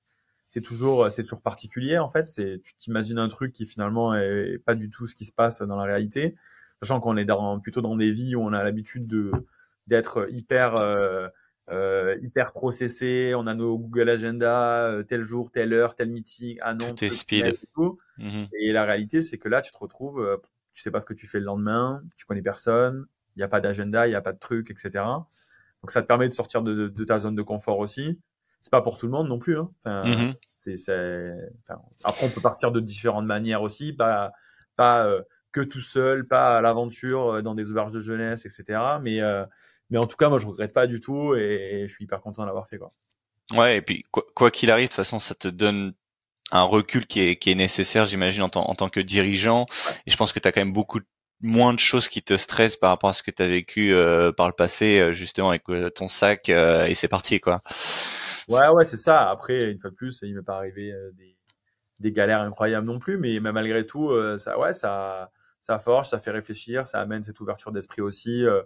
c'est 0.50 0.62
toujours 0.62 1.08
c'est 1.10 1.22
toujours 1.22 1.42
particulier 1.42 1.98
en 1.98 2.10
fait. 2.10 2.28
C'est 2.28 2.60
tu 2.64 2.74
t'imagines 2.74 3.20
un 3.20 3.28
truc 3.28 3.52
qui 3.52 3.66
finalement 3.66 4.16
est 4.16 4.58
pas 4.64 4.74
du 4.74 4.90
tout 4.90 5.06
ce 5.06 5.14
qui 5.14 5.26
se 5.26 5.32
passe 5.32 5.62
dans 5.62 5.76
la 5.76 5.84
réalité 5.84 6.34
sachant 6.82 7.00
qu'on 7.00 7.16
est 7.16 7.24
dans, 7.24 7.60
plutôt 7.60 7.80
dans 7.80 7.96
des 7.96 8.10
vies 8.10 8.34
où 8.34 8.42
on 8.42 8.52
a 8.52 8.62
l'habitude 8.62 9.06
de 9.06 9.30
d'être 9.86 10.28
hyper 10.30 10.76
euh, 10.76 11.28
euh, 11.70 12.16
hyper 12.22 12.52
processé, 12.52 13.34
on 13.36 13.46
a 13.46 13.54
nos 13.54 13.78
Google 13.78 14.08
Agenda, 14.10 14.88
euh, 14.88 15.02
tel 15.04 15.22
jour, 15.22 15.52
telle 15.52 15.72
heure, 15.72 15.94
tel 15.94 16.10
meeting, 16.10 16.58
ah 16.60 16.74
non, 16.74 16.92
tout 16.92 17.04
est 17.04 17.08
speed. 17.08 17.46
Et, 17.46 17.54
tout. 17.72 17.98
-hmm. 18.18 18.48
et 18.52 18.72
la 18.72 18.84
réalité, 18.84 19.20
c'est 19.20 19.38
que 19.38 19.48
là, 19.48 19.62
tu 19.62 19.70
te 19.70 19.78
retrouves, 19.78 20.20
euh, 20.20 20.36
tu 20.74 20.82
sais 20.82 20.90
pas 20.90 20.98
ce 21.00 21.06
que 21.06 21.14
tu 21.14 21.26
fais 21.26 21.38
le 21.38 21.44
lendemain, 21.44 22.02
tu 22.16 22.26
connais 22.26 22.42
personne, 22.42 23.06
il 23.36 23.38
n'y 23.38 23.42
a 23.44 23.48
pas 23.48 23.60
d'agenda, 23.60 24.06
il 24.06 24.10
n'y 24.10 24.16
a 24.16 24.20
pas 24.20 24.32
de 24.32 24.38
truc, 24.38 24.70
etc. 24.70 25.04
Donc 25.82 25.90
ça 25.90 26.02
te 26.02 26.06
permet 26.06 26.28
de 26.28 26.34
sortir 26.34 26.62
de, 26.62 26.74
de, 26.74 26.88
de 26.88 27.04
ta 27.04 27.18
zone 27.18 27.36
de 27.36 27.42
confort 27.42 27.78
aussi. 27.78 28.18
C'est 28.60 28.70
pas 28.70 28.82
pour 28.82 28.98
tout 28.98 29.06
le 29.06 29.12
monde 29.12 29.28
non 29.28 29.38
plus. 29.38 29.58
Hein. 29.58 29.70
Enfin, 29.84 30.34
c'est, 30.50 30.74
enfin, 31.62 31.80
après, 32.04 32.26
on 32.26 32.30
peut 32.30 32.40
partir 32.40 32.70
de 32.70 32.80
différentes 32.80 33.26
manières 33.26 33.62
aussi, 33.62 33.92
pas, 33.92 34.32
pas 34.76 35.06
euh, 35.06 35.22
que 35.52 35.60
tout 35.60 35.80
seul, 35.80 36.26
pas 36.26 36.58
à 36.58 36.60
l'aventure 36.60 37.34
euh, 37.34 37.42
dans 37.42 37.54
des 37.54 37.70
auberges 37.70 37.92
de 37.92 38.00
jeunesse, 38.00 38.46
etc. 38.46 38.80
Mais, 39.00 39.20
euh, 39.20 39.44
mais 39.90 39.98
en 39.98 40.06
tout 40.06 40.16
cas, 40.16 40.28
moi, 40.28 40.38
je 40.38 40.46
regrette 40.46 40.72
pas 40.72 40.86
du 40.86 41.00
tout 41.00 41.34
et, 41.34 41.82
et 41.82 41.88
je 41.88 41.92
suis 41.92 42.04
hyper 42.04 42.20
content 42.20 42.44
d'avoir 42.44 42.66
fait. 42.66 42.78
Quoi. 42.78 42.90
Ouais, 43.52 43.78
et 43.78 43.82
puis 43.82 44.04
quoi 44.10 44.50
qu'il 44.50 44.70
arrive, 44.70 44.86
de 44.86 44.90
toute 44.90 44.96
façon, 44.96 45.18
ça 45.18 45.34
te 45.34 45.48
donne 45.48 45.92
un 46.52 46.62
recul 46.62 47.06
qui 47.06 47.20
est, 47.20 47.36
qui 47.36 47.50
est 47.50 47.54
nécessaire, 47.54 48.04
j'imagine, 48.04 48.42
en, 48.42 48.50
en, 48.54 48.74
tant 48.74 48.88
que 48.88 49.00
dirigeant. 49.00 49.66
Et 50.06 50.10
je 50.10 50.16
pense 50.16 50.32
que 50.32 50.38
tu 50.38 50.46
as 50.46 50.52
quand 50.52 50.60
même 50.60 50.72
beaucoup 50.72 51.00
moins 51.40 51.74
de 51.74 51.78
choses 51.78 52.08
qui 52.08 52.22
te 52.22 52.36
stressent 52.36 52.76
par 52.76 52.90
rapport 52.90 53.10
à 53.10 53.12
ce 53.12 53.22
que 53.22 53.30
tu 53.30 53.42
as 53.42 53.48
vécu 53.48 53.92
euh, 53.92 54.32
par 54.32 54.46
le 54.46 54.52
passé, 54.52 55.00
euh, 55.00 55.12
justement, 55.12 55.50
avec 55.50 55.68
euh, 55.68 55.90
ton 55.90 56.08
sac, 56.08 56.48
euh, 56.48 56.84
et 56.84 56.94
c'est 56.94 57.08
parti, 57.08 57.40
quoi. 57.40 57.60
Ouais, 58.48 58.68
ouais, 58.68 58.86
c'est 58.86 58.96
ça. 58.96 59.28
Après, 59.30 59.70
une 59.70 59.78
fois 59.78 59.90
de 59.90 59.96
plus, 59.96 60.20
il 60.22 60.34
m'est 60.34 60.42
pas 60.42 60.56
arrivé 60.56 60.92
des, 61.14 61.36
des 62.00 62.12
galères 62.12 62.42
incroyables 62.42 62.86
non 62.86 62.98
plus, 62.98 63.18
mais, 63.18 63.40
mais 63.40 63.52
malgré 63.52 63.86
tout, 63.86 64.12
ça, 64.36 64.58
ouais, 64.58 64.72
ça 64.72 65.30
ça 65.62 65.78
forge, 65.78 66.08
ça 66.10 66.18
fait 66.18 66.32
réfléchir, 66.32 66.86
ça 66.86 67.00
amène 67.00 67.22
cette 67.22 67.40
ouverture 67.40 67.72
d'esprit 67.72 68.02
aussi, 68.02 68.44
euh, 68.44 68.62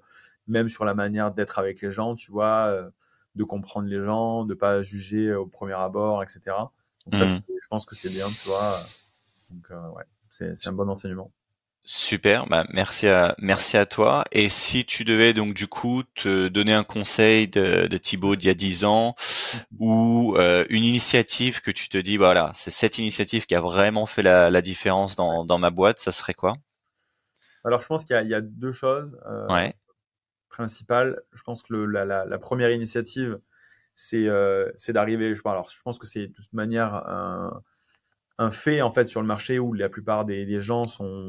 même 0.49 0.69
sur 0.69 0.85
la 0.85 0.95
manière 0.95 1.31
d'être 1.33 1.59
avec 1.59 1.83
les 1.83 1.93
gens, 1.93 2.17
tu 2.17 2.33
vois, 2.33 2.69
euh, 2.69 2.91
de 3.37 3.45
comprendre 3.45 3.87
les 3.87 4.03
gens, 4.03 4.45
de 4.45 4.55
pas 4.55 4.83
juger 4.83 5.33
au 5.35 5.47
premier 5.47 5.75
abord, 5.75 6.23
etc. 6.23 6.41
Donc 7.05 7.15
mmh. 7.15 7.19
ça, 7.19 7.27
je 7.27 7.69
pense 7.69 7.85
que 7.85 7.95
c'est 7.95 8.09
bien, 8.09 8.27
tu 8.27 8.49
vois. 8.49 8.79
Donc 9.51 9.71
euh, 9.71 9.89
ouais, 9.91 10.05
c'est 10.31 10.69
un 10.69 10.73
bon 10.73 10.89
enseignement. 10.89 11.31
Super, 11.89 12.47
bah 12.47 12.65
merci 12.73 13.07
à 13.07 13.37
merci 13.39 13.77
à 13.77 13.87
toi. 13.87 14.25
Et 14.33 14.49
si 14.49 14.85
tu 14.85 15.05
devais 15.05 15.35
donc 15.35 15.55
du 15.55 15.69
coup 15.69 16.03
te 16.17 16.49
donner 16.49 16.73
un 16.73 16.83
conseil 16.83 17.47
de, 17.47 17.87
de 17.87 17.97
Thibaut 17.97 18.35
d'il 18.35 18.49
y 18.49 18.51
a 18.51 18.55
10 18.55 18.85
ans 18.87 19.15
ou 19.79 20.35
euh, 20.37 20.65
une 20.69 20.83
initiative 20.83 21.61
que 21.61 21.71
tu 21.71 21.89
te 21.89 21.97
dis 21.97 22.19
bah, 22.19 22.27
voilà 22.27 22.51
c'est 22.55 22.73
cette 22.73 22.99
initiative 22.99 23.47
qui 23.47 23.55
a 23.55 23.61
vraiment 23.61 24.07
fait 24.07 24.23
la, 24.23 24.51
la 24.51 24.63
différence 24.63 25.15
dans, 25.15 25.45
dans 25.45 25.59
ma 25.59 25.71
boîte, 25.71 26.01
ça 26.01 26.11
serait 26.11 26.35
quoi? 26.35 26.57
Alors 27.67 27.83
je 27.83 27.87
pense 27.89 28.05
qu'il 28.05 28.17
y, 28.25 28.29
y, 28.29 28.35
a 28.35 28.41
deux 28.41 28.73
choses 28.73 29.19
euh, 29.27 29.47
ouais. 29.49 29.75
principales. 30.49 31.21
Je 31.33 31.43
pense 31.43 31.63
que 31.63 31.73
le, 31.73 31.87
la, 31.87 32.05
la, 32.05 32.25
la, 32.25 32.39
première 32.39 32.71
initiative 32.71 33.41
c'est 33.95 34.29
euh, 34.29 34.71
d'arriver. 34.89 35.35
Je, 35.35 35.43
alors 35.45 35.69
je 35.69 35.83
pense 35.83 35.99
que 35.99 36.07
c'est 36.07 36.29
de 36.29 36.33
toute 36.33 36.53
manière 36.53 36.95
un, 36.95 37.63
un 38.39 38.51
fait 38.51 38.83
en 38.83 38.93
fait 38.93 39.07
sur 39.07 39.21
le 39.21 39.27
marché 39.27 39.59
où 39.59 39.73
la 39.73 39.89
plupart 39.89 40.25
des, 40.25 40.47
des 40.47 40.61
gens 40.61 40.85
sont 40.85 41.27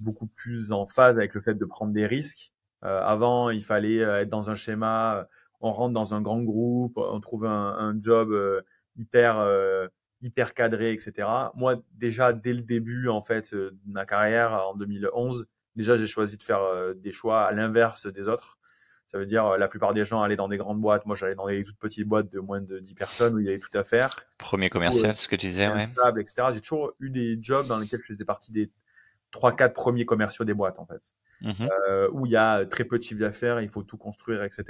beaucoup 0.00 0.26
plus 0.26 0.72
en 0.72 0.86
phase 0.86 1.18
avec 1.18 1.34
le 1.34 1.40
fait 1.40 1.54
de 1.54 1.64
prendre 1.64 1.92
des 1.92 2.06
risques. 2.06 2.52
Euh, 2.84 3.00
avant, 3.02 3.50
il 3.50 3.64
fallait 3.64 3.98
être 3.98 4.28
dans 4.28 4.50
un 4.50 4.54
schéma, 4.54 5.28
on 5.60 5.72
rentre 5.72 5.94
dans 5.94 6.14
un 6.14 6.20
grand 6.20 6.42
groupe, 6.42 6.94
on 6.96 7.20
trouve 7.20 7.46
un, 7.46 7.76
un 7.78 7.96
job 8.02 8.34
hyper 8.96 9.36
hyper 10.24 10.54
cadré, 10.54 10.92
etc. 10.92 11.28
Moi, 11.54 11.76
déjà 11.92 12.32
dès 12.32 12.52
le 12.52 12.62
début 12.62 13.08
en 13.08 13.22
fait 13.22 13.54
de 13.54 13.76
ma 13.86 14.06
carrière 14.06 14.52
en 14.52 14.74
2011, 14.74 15.46
déjà 15.76 15.96
j'ai 15.96 16.06
choisi 16.06 16.36
de 16.36 16.42
faire 16.42 16.60
des 16.96 17.12
choix 17.12 17.44
à 17.44 17.52
l'inverse 17.52 18.06
des 18.06 18.26
autres. 18.26 18.58
Ça 19.14 19.18
veut 19.18 19.26
dire 19.26 19.56
la 19.58 19.68
plupart 19.68 19.94
des 19.94 20.04
gens 20.04 20.22
allaient 20.22 20.34
dans 20.34 20.48
des 20.48 20.56
grandes 20.56 20.80
boîtes. 20.80 21.06
Moi, 21.06 21.14
j'allais 21.14 21.36
dans 21.36 21.46
des 21.46 21.62
toutes 21.62 21.78
petites 21.78 22.08
boîtes 22.08 22.32
de 22.32 22.40
moins 22.40 22.60
de 22.60 22.80
10 22.80 22.94
personnes 22.94 23.34
où 23.36 23.38
il 23.38 23.46
y 23.46 23.48
avait 23.48 23.60
tout 23.60 23.78
à 23.78 23.84
faire. 23.84 24.10
Premier 24.38 24.70
commercial, 24.70 25.14
ce 25.14 25.28
que 25.28 25.36
tu 25.36 25.46
disais, 25.46 25.68
ouais. 25.68 25.88
etc. 26.18 26.48
J'ai 26.52 26.60
toujours 26.60 26.92
eu 26.98 27.10
des 27.10 27.38
jobs 27.40 27.66
dans 27.68 27.78
lesquels 27.78 28.00
je 28.00 28.12
faisais 28.14 28.24
partie 28.24 28.50
des 28.50 28.72
trois, 29.30 29.54
quatre 29.54 29.74
premiers 29.74 30.06
commerciaux 30.06 30.44
des 30.44 30.54
boîtes, 30.54 30.78
en 30.78 30.86
fait, 30.86 31.14
mmh. 31.42 31.68
euh, 31.88 32.08
où 32.12 32.26
il 32.26 32.32
y 32.32 32.36
a 32.36 32.64
très 32.64 32.84
peu 32.84 32.98
de 32.98 33.04
chiffre 33.04 33.20
d'affaires, 33.20 33.60
il 33.60 33.68
faut 33.68 33.82
tout 33.82 33.98
construire, 33.98 34.42
etc. 34.42 34.64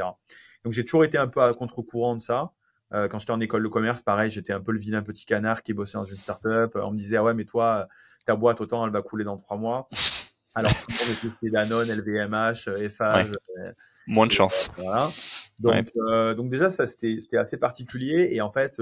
Donc, 0.65 0.73
j'ai 0.73 0.85
toujours 0.85 1.05
été 1.05 1.17
un 1.17 1.29
peu 1.29 1.41
à 1.41 1.53
contre-courant 1.55 2.17
de 2.17 2.23
ça. 2.23 2.53
Euh, 2.95 3.09
quand 3.09 3.19
j'étais 3.19 3.33
en 3.33 3.41
école 3.41 3.63
de 3.63 3.69
commerce, 3.69 4.03
pareil, 4.03 4.31
j'étais 4.31 4.53
un 4.53 4.61
peu 4.61 4.73
le 4.73 4.79
vilain 4.79 5.03
petit 5.03 5.27
canard 5.27 5.63
qui 5.63 5.75
bossait 5.75 5.99
dans 5.99 6.05
une 6.05 6.17
startup. 6.17 6.77
On 6.77 6.93
me 6.93 6.99
disait, 6.99 7.17
ah 7.17 7.25
ouais, 7.25 7.35
mais 7.35 7.45
toi, 7.45 7.89
ta 8.25 8.37
boîte, 8.37 8.61
autant, 8.61 8.87
elle 8.87 8.93
va 8.93 9.03
couler 9.03 9.25
dans 9.25 9.37
trois 9.37 9.57
mois. 9.57 9.89
Alors, 10.55 10.73
tout 10.73 10.87
le 10.89 11.29
monde 11.29 11.35
était 11.35 11.51
Danone, 11.51 11.91
LVMH, 11.91 12.69
Eiffage. 12.79 13.31
Ouais. 13.31 13.63
Euh, 13.65 13.73
Moins 14.07 14.27
de 14.27 14.33
chance. 14.33 14.69
Voilà. 14.77 15.09
Donc, 15.59 15.91
ouais. 15.95 16.35
donc 16.35 16.51
déjà, 16.51 16.71
ça, 16.71 16.87
c'était 16.87 17.37
assez 17.37 17.57
particulier. 17.57 18.29
Et 18.33 18.41
en 18.41 18.53
fait, 18.53 18.81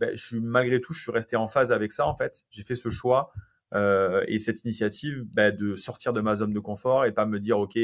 ben, 0.00 0.10
je 0.14 0.26
suis, 0.26 0.40
malgré 0.40 0.80
tout, 0.80 0.94
je 0.94 1.02
suis 1.02 1.12
resté 1.12 1.36
en 1.36 1.48
phase 1.48 1.72
avec 1.72 1.92
ça, 1.92 2.06
en 2.06 2.16
fait. 2.16 2.44
J'ai 2.50 2.62
fait 2.62 2.74
ce 2.74 2.88
choix 2.88 3.32
euh, 3.74 4.24
et 4.28 4.38
cette 4.38 4.62
initiative 4.62 5.24
bah, 5.34 5.50
de 5.50 5.74
sortir 5.74 6.12
de 6.12 6.20
ma 6.20 6.36
zone 6.36 6.52
de 6.52 6.60
confort 6.60 7.04
et 7.04 7.12
pas 7.12 7.26
me 7.26 7.40
dire 7.40 7.58
ok 7.58 7.76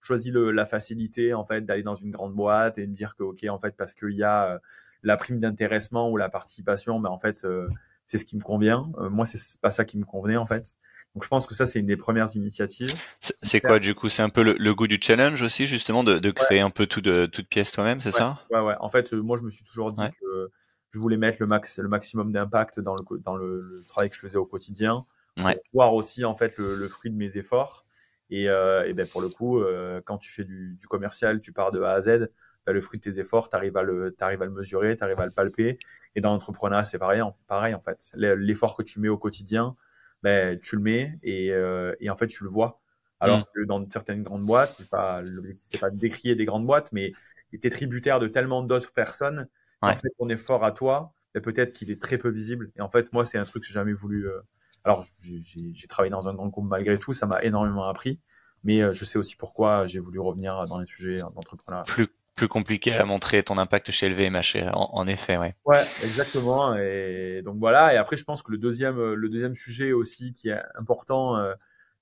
choisis 0.00 0.32
le, 0.32 0.52
la 0.52 0.64
facilité 0.64 1.34
en 1.34 1.44
fait 1.44 1.66
d'aller 1.66 1.82
dans 1.82 1.96
une 1.96 2.10
grande 2.10 2.34
boîte 2.34 2.78
et 2.78 2.86
me 2.86 2.94
dire 2.94 3.14
que 3.14 3.24
ok 3.24 3.44
en 3.50 3.58
fait 3.58 3.76
parce 3.76 3.94
qu'il 3.94 4.14
y 4.14 4.22
a 4.22 4.54
euh, 4.54 4.58
la 5.02 5.16
prime 5.16 5.40
d'intéressement 5.40 6.10
ou 6.10 6.16
la 6.16 6.28
participation 6.28 6.98
mais 6.98 7.08
en 7.08 7.18
fait 7.18 7.44
euh, 7.44 7.68
c'est 8.06 8.18
ce 8.18 8.24
qui 8.24 8.36
me 8.36 8.42
convient 8.42 8.90
euh, 8.98 9.08
moi 9.08 9.26
c'est 9.26 9.60
pas 9.60 9.70
ça 9.70 9.84
qui 9.84 9.98
me 9.98 10.04
convenait 10.04 10.36
en 10.36 10.46
fait 10.46 10.76
donc 11.14 11.24
je 11.24 11.28
pense 11.28 11.46
que 11.46 11.54
ça 11.54 11.66
c'est 11.66 11.78
une 11.78 11.86
des 11.86 11.96
premières 11.96 12.34
initiatives 12.36 12.94
c'est 13.20 13.60
quoi 13.60 13.78
du 13.78 13.94
coup? 13.94 14.08
C'est 14.08 14.22
un 14.22 14.28
peu 14.28 14.42
le, 14.42 14.56
le, 14.58 14.74
goût 14.74 14.86
du 14.86 14.98
challenge 15.00 15.42
aussi 15.42 15.66
justement 15.66 16.04
de, 16.04 16.18
de 16.18 16.30
créer 16.30 16.58
ouais. 16.58 16.64
un 16.64 16.70
peu 16.70 16.86
tout 16.86 17.00
de 17.00 17.26
toute 17.26 17.48
pièce 17.48 17.72
toi-même 17.72 18.00
c'est 18.00 18.08
ouais. 18.08 18.12
ça? 18.12 18.36
Ouais 18.50 18.60
ouais 18.60 18.74
en 18.80 18.90
fait 18.90 19.12
moi 19.12 19.36
je 19.36 19.42
me 19.42 19.50
suis 19.50 19.64
toujours 19.64 19.92
dit 19.92 20.08
que 20.20 20.50
je 20.90 20.98
voulais 20.98 21.16
mettre 21.16 21.38
le 21.40 21.46
max 21.46 21.78
le 21.78 21.88
maximum 21.88 22.32
d'impact 22.32 22.80
dans 22.80 22.94
le 22.94 23.18
dans 23.18 23.36
le, 23.36 23.60
le 23.60 23.84
travail 23.84 24.10
que 24.10 24.16
je 24.16 24.20
faisais 24.20 24.38
au 24.38 24.46
quotidien 24.46 25.06
ouais. 25.44 25.60
voir 25.72 25.94
aussi 25.94 26.24
en 26.24 26.34
fait 26.34 26.56
le, 26.58 26.76
le, 26.76 26.88
fruit 26.88 27.10
de 27.10 27.16
mes 27.16 27.36
efforts. 27.36 27.84
Et, 28.30 28.48
euh, 28.48 28.86
et 28.86 28.92
ben 28.92 29.06
pour 29.06 29.22
le 29.22 29.28
coup, 29.28 29.60
euh, 29.60 30.02
quand 30.04 30.18
tu 30.18 30.30
fais 30.30 30.44
du, 30.44 30.76
du, 30.78 30.86
commercial, 30.86 31.40
tu 31.40 31.52
pars 31.52 31.70
de 31.70 31.80
A 31.80 31.92
à 31.92 32.00
Z, 32.00 32.28
le 32.72 32.80
fruit 32.80 32.98
de 32.98 33.04
tes 33.04 33.18
efforts, 33.20 33.50
tu 33.50 33.56
arrives 33.56 33.76
à 33.76 33.82
le, 33.82 34.14
arrives 34.20 34.42
à 34.42 34.44
le 34.44 34.50
mesurer, 34.50 34.96
tu 34.96 35.04
arrives 35.04 35.20
à 35.20 35.26
le 35.26 35.32
palper. 35.32 35.78
Et 36.14 36.20
dans 36.20 36.32
l'entrepreneuriat, 36.32 36.84
c'est 36.84 36.98
pareil, 36.98 37.22
pareil 37.46 37.74
en 37.74 37.80
fait. 37.80 38.10
L'effort 38.14 38.76
que 38.76 38.82
tu 38.82 39.00
mets 39.00 39.08
au 39.08 39.18
quotidien, 39.18 39.76
ben, 40.22 40.58
tu 40.60 40.76
le 40.76 40.82
mets 40.82 41.18
et, 41.22 41.52
euh, 41.52 41.94
et 42.00 42.10
en 42.10 42.16
fait 42.16 42.26
tu 42.26 42.44
le 42.44 42.50
vois. 42.50 42.80
Alors 43.20 43.40
mmh. 43.40 43.44
que 43.54 43.64
dans 43.64 43.90
certaines 43.90 44.22
grandes 44.22 44.44
boîtes, 44.44 44.70
c'est 44.70 44.88
pas 44.88 45.20
l'objectif, 45.22 45.80
pas 45.80 45.90
de 45.90 45.98
décrier 45.98 46.34
des 46.36 46.44
grandes 46.44 46.66
boîtes, 46.66 46.92
mais 46.92 47.12
tu 47.50 47.58
es 47.62 47.70
tributaire 47.70 48.20
de 48.20 48.28
tellement 48.28 48.62
d'autres 48.62 48.92
personnes. 48.92 49.48
Ouais. 49.82 49.90
En 49.90 49.96
fait, 49.96 50.08
ton 50.18 50.28
effort 50.28 50.64
à 50.64 50.72
toi, 50.72 51.12
ben, 51.34 51.42
peut-être 51.42 51.72
qu'il 51.72 51.90
est 51.90 52.00
très 52.00 52.18
peu 52.18 52.28
visible. 52.28 52.70
Et 52.76 52.80
en 52.80 52.88
fait, 52.88 53.12
moi, 53.12 53.24
c'est 53.24 53.38
un 53.38 53.44
truc 53.44 53.62
que 53.62 53.68
j'ai 53.68 53.74
jamais 53.74 53.92
voulu 53.92 54.28
euh, 54.28 54.40
alors, 54.84 55.04
j'ai 55.22 55.86
travaillé 55.86 56.10
dans 56.10 56.28
un 56.28 56.34
grand 56.34 56.48
groupe 56.48 56.68
malgré 56.68 56.98
tout, 56.98 57.12
ça 57.12 57.26
m'a 57.26 57.42
énormément 57.42 57.88
appris, 57.88 58.20
mais 58.64 58.80
euh, 58.80 58.94
je 58.94 59.04
sais 59.04 59.18
aussi 59.18 59.36
pourquoi 59.36 59.86
j'ai 59.86 59.98
voulu 59.98 60.18
revenir 60.18 60.66
dans 60.66 60.78
les 60.78 60.86
sujets 60.86 61.18
d'entrepreneuriat. 61.18 61.84
Plus, 61.84 62.08
plus 62.38 62.48
compliqué 62.48 62.94
à 62.94 63.04
montrer 63.04 63.42
ton 63.42 63.58
impact 63.58 63.90
chez 63.90 64.08
LVMH, 64.08 64.70
en, 64.72 64.90
en 64.92 65.06
effet, 65.06 65.36
ouais. 65.36 65.54
Ouais, 65.64 65.82
exactement. 66.04 66.74
Et 66.76 67.42
donc 67.44 67.58
voilà. 67.58 67.92
Et 67.94 67.96
après, 67.96 68.16
je 68.16 68.24
pense 68.24 68.42
que 68.42 68.52
le 68.52 68.58
deuxième, 68.58 68.96
le 69.12 69.28
deuxième 69.28 69.54
sujet 69.54 69.92
aussi 69.92 70.32
qui 70.32 70.48
est 70.48 70.62
important, 70.76 71.36
euh, 71.36 71.52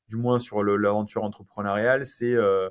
du 0.08 0.16
moins 0.16 0.38
sur 0.38 0.62
l'aventure 0.62 1.24
entrepreneuriale, 1.24 2.04
c'est 2.06 2.34
euh, 2.34 2.68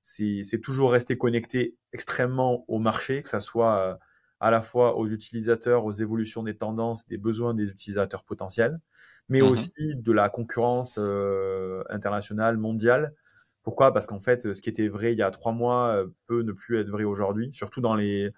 c'est 0.00 0.60
toujours 0.62 0.92
rester 0.92 1.18
connecté 1.18 1.76
extrêmement 1.92 2.64
au 2.68 2.78
marché, 2.78 3.22
que 3.22 3.28
ça 3.28 3.40
soit 3.40 3.78
euh, 3.78 3.94
à 4.40 4.50
la 4.50 4.62
fois 4.62 4.96
aux 4.96 5.06
utilisateurs, 5.08 5.84
aux 5.84 5.92
évolutions 5.92 6.42
des 6.42 6.56
tendances, 6.56 7.06
des 7.06 7.18
besoins 7.18 7.52
des 7.52 7.70
utilisateurs 7.70 8.24
potentiels 8.24 8.80
mais 9.28 9.40
mmh. 9.40 9.44
aussi 9.44 9.96
de 9.96 10.12
la 10.12 10.28
concurrence 10.28 10.96
euh, 10.98 11.82
internationale, 11.88 12.56
mondiale. 12.56 13.14
Pourquoi? 13.62 13.92
Parce 13.92 14.06
qu'en 14.06 14.20
fait, 14.20 14.52
ce 14.52 14.60
qui 14.60 14.68
était 14.68 14.88
vrai 14.88 15.12
il 15.12 15.18
y 15.18 15.22
a 15.22 15.30
trois 15.30 15.52
mois 15.52 15.94
euh, 15.94 16.06
peut 16.26 16.42
ne 16.42 16.52
plus 16.52 16.80
être 16.80 16.88
vrai 16.88 17.04
aujourd'hui, 17.04 17.50
surtout 17.52 17.80
dans 17.80 17.94
les 17.94 18.30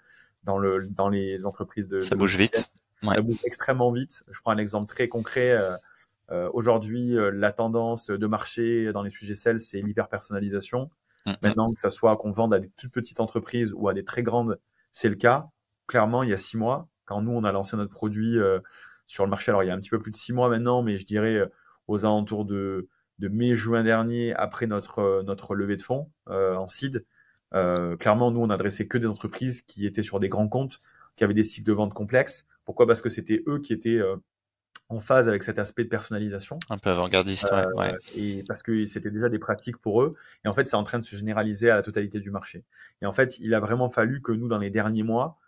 dans 0.44 0.58
le 0.58 0.86
dans 0.96 1.08
les 1.08 1.46
entreprises 1.46 1.88
de. 1.88 2.00
Ça 2.00 2.14
de 2.14 2.20
bouge 2.20 2.36
vite. 2.36 2.70
Ouais. 3.02 3.14
Ça 3.14 3.20
bouge 3.20 3.40
extrêmement 3.44 3.90
vite. 3.90 4.24
Je 4.30 4.40
prends 4.40 4.52
un 4.52 4.58
exemple 4.58 4.86
très 4.86 5.08
concret. 5.08 5.52
Euh, 5.52 5.76
euh, 6.30 6.50
aujourd'hui, 6.54 7.16
la 7.32 7.52
tendance 7.52 8.08
de 8.08 8.26
marché 8.26 8.92
dans 8.92 9.02
les 9.02 9.10
sujets 9.10 9.34
sales, 9.34 9.60
c'est 9.60 9.80
l'hyper-personnalisation. 9.80 10.90
Mmh. 11.26 11.32
Maintenant, 11.42 11.72
que 11.72 11.80
ça 11.80 11.90
soit 11.90 12.16
qu'on 12.16 12.32
vende 12.32 12.54
à 12.54 12.58
des 12.58 12.70
toutes 12.70 12.92
petites 12.92 13.20
entreprises 13.20 13.72
ou 13.74 13.88
à 13.88 13.94
des 13.94 14.04
très 14.04 14.22
grandes, 14.22 14.58
c'est 14.90 15.08
le 15.08 15.16
cas. 15.16 15.48
Clairement, 15.86 16.22
il 16.22 16.30
y 16.30 16.32
a 16.32 16.38
six 16.38 16.56
mois, 16.56 16.88
quand 17.04 17.20
nous, 17.20 17.32
on 17.32 17.44
a 17.44 17.52
lancé 17.52 17.76
notre 17.76 17.92
produit 17.92 18.38
euh, 18.38 18.60
sur 19.06 19.24
le 19.24 19.30
marché. 19.30 19.50
Alors, 19.50 19.62
il 19.62 19.66
y 19.66 19.70
a 19.70 19.74
un 19.74 19.80
petit 19.80 19.90
peu 19.90 19.98
plus 19.98 20.12
de 20.12 20.16
six 20.16 20.32
mois 20.32 20.48
maintenant, 20.48 20.82
mais 20.82 20.96
je 20.96 21.04
dirais 21.04 21.46
aux 21.88 22.06
alentours 22.06 22.46
de, 22.46 22.88
de 23.18 23.28
mai-juin 23.28 23.82
dernier, 23.84 24.34
après 24.34 24.66
notre, 24.66 24.98
euh, 25.00 25.22
notre 25.22 25.54
levée 25.54 25.76
de 25.76 25.82
fonds 25.82 26.10
euh, 26.28 26.56
en 26.56 26.68
seed. 26.68 27.04
Euh, 27.54 27.96
clairement, 27.96 28.30
nous, 28.30 28.40
on 28.40 28.50
adressait 28.50 28.86
que 28.86 28.98
des 28.98 29.06
entreprises 29.06 29.62
qui 29.62 29.86
étaient 29.86 30.02
sur 30.02 30.18
des 30.20 30.28
grands 30.28 30.48
comptes, 30.48 30.80
qui 31.16 31.24
avaient 31.24 31.34
des 31.34 31.44
cycles 31.44 31.66
de 31.66 31.72
vente 31.72 31.94
complexes. 31.94 32.46
Pourquoi? 32.64 32.86
Parce 32.86 33.02
que 33.02 33.08
c'était 33.08 33.42
eux 33.46 33.60
qui 33.60 33.72
étaient 33.72 33.98
euh, 33.98 34.16
en 34.88 34.98
phase 34.98 35.28
avec 35.28 35.44
cet 35.44 35.58
aspect 35.58 35.84
de 35.84 35.88
personnalisation. 35.88 36.58
Un 36.70 36.78
peu 36.78 36.90
avant-gardiste, 36.90 37.52
euh, 37.52 37.66
ouais, 37.76 37.94
Et 38.16 38.42
parce 38.48 38.62
que 38.62 38.84
c'était 38.86 39.10
déjà 39.10 39.28
des 39.28 39.38
pratiques 39.38 39.76
pour 39.76 40.02
eux. 40.02 40.16
Et 40.44 40.48
en 40.48 40.52
fait, 40.52 40.64
c'est 40.64 40.76
en 40.76 40.84
train 40.84 40.98
de 40.98 41.04
se 41.04 41.14
généraliser 41.14 41.70
à 41.70 41.76
la 41.76 41.82
totalité 41.82 42.18
du 42.18 42.30
marché. 42.30 42.64
Et 43.02 43.06
en 43.06 43.12
fait, 43.12 43.38
il 43.38 43.54
a 43.54 43.60
vraiment 43.60 43.88
fallu 43.88 44.20
que 44.20 44.32
nous, 44.32 44.48
dans 44.48 44.58
les 44.58 44.70
derniers 44.70 45.04
mois, 45.04 45.38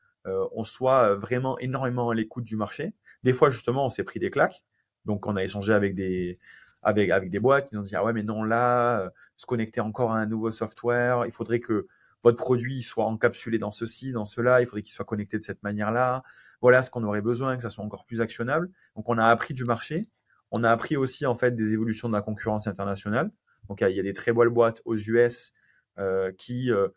on 0.57 0.65
soit 0.65 1.15
vraiment 1.15 1.57
énormément 1.61 2.11
à 2.11 2.15
l'écoute 2.15 2.43
du 2.43 2.57
marché 2.57 2.95
des 3.23 3.33
fois, 3.33 3.51
justement, 3.51 3.85
on 3.85 3.89
s'est 3.89 4.05
pris 4.05 4.21
des 4.21 4.31
claques. 4.31 4.65
Donc, 5.05 5.27
on 5.27 5.37
a 5.37 5.43
échangé 5.43 5.73
avec 5.73 5.95
des, 5.95 6.39
avec, 6.87 7.11
avec 7.11 7.31
des 7.31 7.41
boîtes 7.41 7.69
qui 7.69 7.75
nous 7.75 7.83
dit, 7.83 7.97
ah 7.97 8.05
ouais, 8.05 8.13
mais 8.13 8.23
non, 8.23 8.45
là, 8.45 9.01
euh, 9.01 9.11
se 9.37 9.45
connecter 9.45 9.81
encore 9.81 10.13
à 10.13 10.19
un 10.19 10.27
nouveau 10.27 10.53
software, 10.53 11.27
il 11.27 11.33
faudrait 11.33 11.59
que 11.59 11.89
votre 12.23 12.37
produit 12.37 12.81
soit 12.81 13.05
encapsulé 13.07 13.59
dans 13.59 13.73
ceci, 13.73 14.13
dans 14.13 14.25
cela, 14.25 14.61
il 14.61 14.67
faudrait 14.67 14.83
qu'il 14.83 14.95
soit 14.95 15.05
connecté 15.05 15.37
de 15.37 15.43
cette 15.43 15.65
manière-là. 15.65 16.23
Voilà 16.61 16.83
ce 16.83 16.91
qu'on 16.91 17.03
aurait 17.03 17.23
besoin, 17.23 17.57
que 17.57 17.63
ça 17.63 17.71
soit 17.71 17.85
encore 17.85 18.05
plus 18.05 18.21
actionnable. 18.21 18.71
Donc, 18.95 19.09
on 19.09 19.19
a 19.19 19.27
appris 19.27 19.53
du 19.53 19.65
marché. 19.65 20.05
On 20.53 20.63
a 20.63 20.71
appris 20.71 20.97
aussi, 20.97 21.27
en 21.27 21.35
fait, 21.35 21.57
des 21.57 21.75
évolutions 21.75 22.09
de 22.09 22.15
la 22.15 22.23
concurrence 22.23 22.69
internationale. 22.69 23.33
Donc, 23.69 23.81
il 23.81 23.91
y 23.91 24.01
a 24.01 24.03
des 24.05 24.15
très 24.15 24.33
belles 24.33 24.49
boîtes 24.49 24.81
aux 24.85 24.97
US 24.97 25.55
euh, 25.99 26.31
qui 26.39 26.71
euh, 26.71 26.89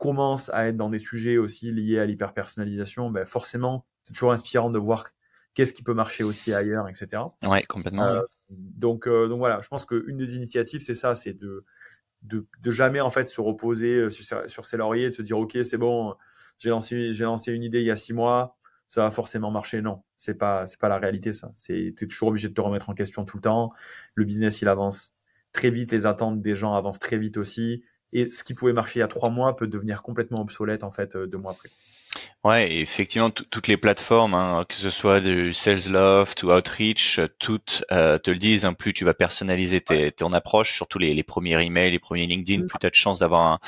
commencent 0.00 0.48
à 0.54 0.68
être 0.68 0.78
dans 0.78 0.88
des 0.88 0.98
sujets 0.98 1.36
aussi 1.36 1.70
liés 1.70 1.98
à 1.98 2.06
l'hyper-personnalisation. 2.06 3.10
Ben, 3.10 3.26
forcément, 3.26 3.84
c'est 4.04 4.14
toujours 4.14 4.32
inspirant 4.32 4.70
de 4.70 4.78
voir 4.78 5.10
qu'est-ce 5.54 5.72
qui 5.72 5.82
peut 5.82 5.94
marcher 5.94 6.24
aussi 6.24 6.52
ailleurs, 6.52 6.88
etc. 6.88 7.22
Ouais, 7.42 7.62
complètement. 7.62 8.04
Euh, 8.04 8.22
donc, 8.50 9.06
euh, 9.06 9.28
donc 9.28 9.38
voilà, 9.38 9.60
je 9.62 9.68
pense 9.68 9.86
qu'une 9.86 10.16
des 10.16 10.36
initiatives, 10.36 10.82
c'est 10.82 10.94
ça, 10.94 11.14
c'est 11.14 11.32
de, 11.32 11.64
de, 12.22 12.46
de 12.60 12.70
jamais 12.70 13.00
en 13.00 13.10
fait 13.10 13.28
se 13.28 13.40
reposer 13.40 13.96
euh, 13.96 14.10
sur, 14.10 14.48
sur 14.48 14.66
ses 14.66 14.76
lauriers 14.76 15.06
et 15.06 15.10
de 15.10 15.14
se 15.14 15.22
dire 15.22 15.38
ok, 15.38 15.58
c'est 15.64 15.78
bon, 15.78 16.14
j'ai 16.58 16.70
lancé, 16.70 17.14
j'ai 17.14 17.24
lancé 17.24 17.52
une 17.52 17.62
idée 17.62 17.80
il 17.80 17.86
y 17.86 17.90
a 17.90 17.96
six 17.96 18.12
mois, 18.12 18.56
ça 18.86 19.02
va 19.02 19.10
forcément 19.10 19.50
marcher. 19.50 19.80
Non, 19.80 20.02
c'est 20.16 20.34
pas, 20.34 20.66
c'est 20.66 20.80
pas 20.80 20.88
la 20.88 20.98
réalité 20.98 21.32
ça. 21.32 21.52
C'est, 21.56 21.94
t'es 21.96 22.06
toujours 22.06 22.28
obligé 22.28 22.48
de 22.48 22.54
te 22.54 22.60
remettre 22.60 22.90
en 22.90 22.94
question 22.94 23.24
tout 23.24 23.36
le 23.36 23.42
temps. 23.42 23.72
Le 24.14 24.24
business, 24.24 24.60
il 24.60 24.68
avance 24.68 25.14
très 25.52 25.70
vite, 25.70 25.92
les 25.92 26.04
attentes 26.04 26.42
des 26.42 26.56
gens 26.56 26.74
avancent 26.74 26.98
très 26.98 27.16
vite 27.16 27.36
aussi. 27.36 27.84
Et 28.12 28.30
ce 28.30 28.44
qui 28.44 28.54
pouvait 28.54 28.72
marcher 28.72 28.98
il 28.98 29.02
y 29.02 29.04
a 29.04 29.08
trois 29.08 29.30
mois 29.30 29.56
peut 29.56 29.66
devenir 29.66 30.02
complètement 30.02 30.40
obsolète 30.40 30.84
en 30.84 30.92
fait 30.92 31.16
deux 31.16 31.38
mois 31.38 31.52
après. 31.52 31.68
Ouais, 32.44 32.76
effectivement, 32.76 33.30
toutes 33.30 33.68
les 33.68 33.78
plateformes, 33.78 34.34
hein, 34.34 34.66
que 34.68 34.74
ce 34.74 34.90
soit 34.90 35.20
du 35.20 35.54
Salesloft 35.54 36.42
ou 36.42 36.52
Outreach, 36.52 37.20
toutes 37.38 37.84
euh, 37.90 38.18
te 38.18 38.30
le 38.30 38.36
disent. 38.36 38.66
Hein, 38.66 38.74
plus 38.74 38.92
tu 38.92 39.04
vas 39.04 39.14
personnaliser 39.14 39.80
tes, 39.80 40.12
ton 40.12 40.32
approche, 40.34 40.74
surtout 40.74 40.98
les, 40.98 41.14
les, 41.14 41.22
premiers 41.22 41.62
emails, 41.64 41.90
les 41.90 41.98
premiers 41.98 42.26
LinkedIn, 42.26 42.66
plus 42.66 42.78
tu 42.78 42.86
as 42.86 42.90
de 42.90 42.94
chances 42.94 43.20
d'avoir 43.20 43.46
un, 43.46 43.58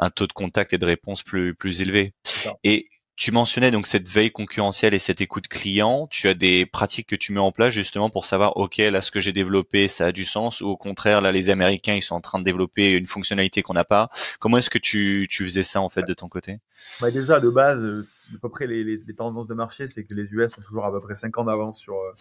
un, 0.00 0.08
taux 0.08 0.26
de 0.26 0.32
contact 0.32 0.72
et 0.72 0.78
de 0.78 0.86
réponse 0.86 1.22
plus 1.22 1.54
plus 1.54 1.82
élevé. 1.82 2.14
Et 2.64 2.88
tu 3.16 3.30
mentionnais 3.30 3.70
donc 3.70 3.86
cette 3.86 4.08
veille 4.08 4.30
concurrentielle 4.30 4.94
et 4.94 4.98
cette 4.98 5.20
écoute 5.20 5.48
client. 5.48 6.06
Tu 6.10 6.28
as 6.28 6.34
des 6.34 6.66
pratiques 6.66 7.08
que 7.08 7.16
tu 7.16 7.32
mets 7.32 7.40
en 7.40 7.52
place 7.52 7.72
justement 7.72 8.10
pour 8.10 8.24
savoir, 8.24 8.56
ok, 8.56 8.78
là 8.78 9.00
ce 9.00 9.10
que 9.10 9.20
j'ai 9.20 9.32
développé, 9.32 9.88
ça 9.88 10.06
a 10.06 10.12
du 10.12 10.24
sens, 10.24 10.60
ou 10.60 10.68
au 10.68 10.76
contraire, 10.76 11.20
là 11.20 11.32
les 11.32 11.50
Américains, 11.50 11.94
ils 11.94 12.02
sont 12.02 12.14
en 12.14 12.20
train 12.20 12.38
de 12.38 12.44
développer 12.44 12.90
une 12.92 13.06
fonctionnalité 13.06 13.62
qu'on 13.62 13.74
n'a 13.74 13.84
pas. 13.84 14.10
Comment 14.40 14.58
est-ce 14.58 14.70
que 14.70 14.78
tu, 14.78 15.26
tu 15.30 15.44
faisais 15.44 15.62
ça 15.62 15.80
en 15.80 15.88
fait 15.88 16.02
de 16.02 16.14
ton 16.14 16.28
côté? 16.28 16.58
Bah 17.00 17.10
Déjà 17.10 17.38
de 17.38 17.48
base, 17.48 17.82
euh, 17.84 18.02
à 18.34 18.38
peu 18.40 18.48
près 18.48 18.66
les, 18.66 18.82
les, 18.82 18.96
les 18.96 19.14
tendances 19.14 19.46
de 19.46 19.54
marché, 19.54 19.86
c'est 19.86 20.04
que 20.04 20.14
les 20.14 20.32
US 20.32 20.56
ont 20.58 20.62
toujours 20.62 20.84
à 20.84 20.90
peu 20.90 21.00
près 21.00 21.14
5 21.14 21.36
ans 21.38 21.44
d'avance 21.44 21.78
sur 21.78 21.94
euh, 21.94 22.12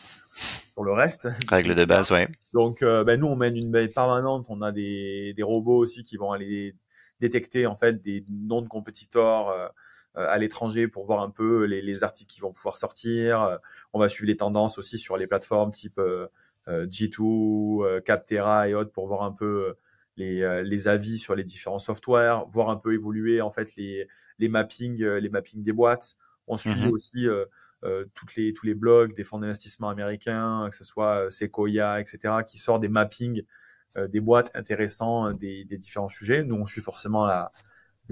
sur 0.72 0.84
le 0.84 0.94
reste. 0.94 1.28
Règle 1.48 1.76
de 1.76 1.86
base, 1.86 2.12
ouais. 2.12 2.28
Donc 2.54 2.82
euh, 2.82 3.04
bah, 3.04 3.18
nous, 3.18 3.28
on 3.28 3.36
mène 3.36 3.56
une 3.56 3.72
veille 3.72 3.90
permanente. 3.90 4.48
On 4.50 4.62
a 4.62 4.72
des, 4.72 5.34
des 5.36 5.44
robots 5.44 5.78
aussi 5.78 6.04
qui 6.04 6.18
vont 6.18 6.32
aller 6.32 6.76
détecter 7.20 7.68
en 7.68 7.76
fait 7.76 8.02
des 8.02 8.26
noms 8.30 8.62
de 8.62 8.68
compétiteurs 8.68 9.50
euh, 9.50 9.68
à 10.16 10.38
l'étranger 10.38 10.88
pour 10.88 11.06
voir 11.06 11.22
un 11.22 11.30
peu 11.30 11.64
les, 11.64 11.82
les, 11.82 12.04
articles 12.04 12.32
qui 12.32 12.42
vont 12.42 12.52
pouvoir 12.52 12.78
sortir. 12.78 13.42
Euh, 13.42 13.58
on 13.94 14.00
va 14.00 14.10
suivre 14.10 14.28
les 14.28 14.38
tendances 14.38 14.78
aussi 14.78 14.98
sur 14.98 15.18
les 15.18 15.28
plateformes 15.28 15.72
type 15.72 16.00
euh, 16.00 16.28
G2, 16.68 18.02
Captera 18.02 18.68
et 18.68 18.74
autres 18.74 18.92
pour 18.92 19.08
voir 19.08 19.24
un 19.24 19.32
peu 19.32 19.76
les, 20.18 20.64
les, 20.64 20.88
avis 20.88 21.18
sur 21.18 21.34
les 21.34 21.44
différents 21.44 21.80
softwares, 21.80 22.48
voir 22.50 22.70
un 22.70 22.76
peu 22.76 22.94
évoluer 22.94 23.42
en 23.42 23.52
fait 23.52 23.76
les, 23.76 24.08
les 24.38 24.50
mappings, 24.50 25.04
les 25.04 25.30
mappings 25.30 25.64
des 25.64 25.72
boîtes. 25.72 26.18
On 26.48 26.58
suit 26.58 26.72
mm-hmm. 26.72 26.92
aussi 26.92 27.28
euh, 27.28 28.06
toutes 28.14 28.36
les, 28.36 28.54
tous 28.54 28.66
les 28.66 28.76
blogs 28.76 29.16
des 29.16 29.24
fonds 29.24 29.40
d'investissement 29.40 29.90
américains, 29.90 30.68
que 30.70 30.76
ce 30.76 30.84
soit 30.84 31.32
Sequoia, 31.32 32.00
etc., 32.00 32.36
qui 32.46 32.58
sortent 32.58 32.82
des 32.82 32.90
mappings 32.90 33.44
des 33.98 34.22
boîtes 34.22 34.52
intéressants 34.54 35.34
des, 35.34 35.66
des, 35.66 35.78
différents 35.78 36.08
sujets. 36.08 36.44
Nous, 36.44 36.56
on 36.56 36.66
suit 36.66 36.80
forcément 36.80 37.26
la, 37.26 37.52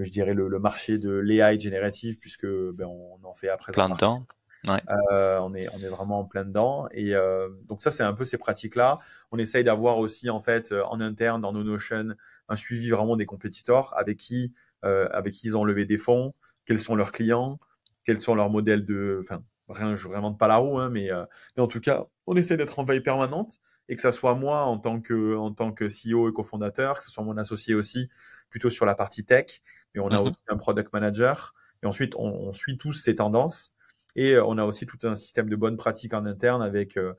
je 0.04 0.10
dirais 0.10 0.34
le, 0.34 0.48
le 0.48 0.58
marché 0.58 0.98
de 0.98 1.10
l'AI 1.10 1.58
générative 1.58 2.16
puisque 2.18 2.46
ben, 2.46 2.86
on 2.86 3.18
en 3.24 3.34
fait 3.34 3.48
après 3.48 3.72
plein 3.72 3.88
de 3.88 3.96
temps. 3.96 4.26
Ouais. 4.66 4.80
Euh, 5.10 5.38
on 5.38 5.54
est 5.54 5.68
on 5.74 5.78
est 5.78 5.88
vraiment 5.88 6.20
en 6.20 6.24
plein 6.24 6.44
dedans 6.44 6.86
et 6.90 7.14
euh, 7.14 7.48
donc 7.66 7.80
ça 7.80 7.90
c'est 7.90 8.02
un 8.02 8.12
peu 8.12 8.24
ces 8.24 8.36
pratiques 8.36 8.76
là. 8.76 8.98
On 9.32 9.38
essaye 9.38 9.64
d'avoir 9.64 9.98
aussi 9.98 10.28
en 10.28 10.40
fait 10.40 10.72
euh, 10.72 10.84
en 10.84 11.00
interne 11.00 11.40
dans 11.40 11.52
nos 11.52 11.64
Notion 11.64 12.14
un 12.48 12.56
suivi 12.56 12.90
vraiment 12.90 13.16
des 13.16 13.24
compétiteurs 13.24 13.96
avec 13.96 14.18
qui 14.18 14.52
euh, 14.84 15.08
avec 15.12 15.32
qui 15.32 15.46
ils 15.46 15.56
ont 15.56 15.64
levé 15.64 15.86
des 15.86 15.96
fonds, 15.96 16.34
quels 16.66 16.80
sont 16.80 16.94
leurs 16.94 17.12
clients, 17.12 17.58
quels 18.04 18.20
sont 18.20 18.34
leurs 18.34 18.50
modèles 18.50 18.84
de 18.84 19.18
enfin 19.22 19.42
rien 19.70 19.96
je 19.96 20.08
réinvente 20.08 20.38
pas 20.38 20.48
la 20.48 20.56
roue 20.56 20.78
hein, 20.78 20.90
mais, 20.90 21.08
mais 21.56 21.62
en 21.62 21.68
tout 21.68 21.80
cas 21.80 22.04
on 22.26 22.36
essaie 22.36 22.58
d'être 22.58 22.78
en 22.78 22.84
veille 22.84 23.00
permanente 23.00 23.60
et 23.90 23.96
que 23.96 24.02
ça 24.02 24.12
soit 24.12 24.34
moi 24.34 24.64
en 24.64 24.78
tant 24.78 25.00
que 25.00 25.36
en 25.36 25.52
tant 25.52 25.72
que 25.72 25.84
CEO 25.84 26.30
et 26.30 26.32
cofondateur, 26.32 26.98
que 26.98 27.04
ce 27.04 27.10
soit 27.10 27.24
mon 27.24 27.36
associé 27.36 27.74
aussi 27.74 28.08
plutôt 28.48 28.70
sur 28.70 28.86
la 28.86 28.94
partie 28.94 29.24
tech 29.24 29.60
mais 29.94 30.00
on 30.00 30.08
a 30.08 30.20
mhm. 30.20 30.28
aussi 30.28 30.42
un 30.48 30.56
product 30.56 30.92
manager. 30.92 31.54
Et 31.82 31.86
ensuite, 31.86 32.14
on, 32.16 32.28
on, 32.28 32.52
suit 32.52 32.78
tous 32.78 32.92
ces 32.92 33.16
tendances. 33.16 33.74
Et 34.16 34.32
euh, 34.32 34.44
on 34.44 34.58
a 34.58 34.64
aussi 34.64 34.86
tout 34.86 34.98
un 35.04 35.14
système 35.14 35.48
de 35.48 35.56
bonnes 35.56 35.76
pratiques 35.76 36.14
en 36.14 36.26
interne 36.26 36.62
avec, 36.62 36.96
euh, 36.96 37.14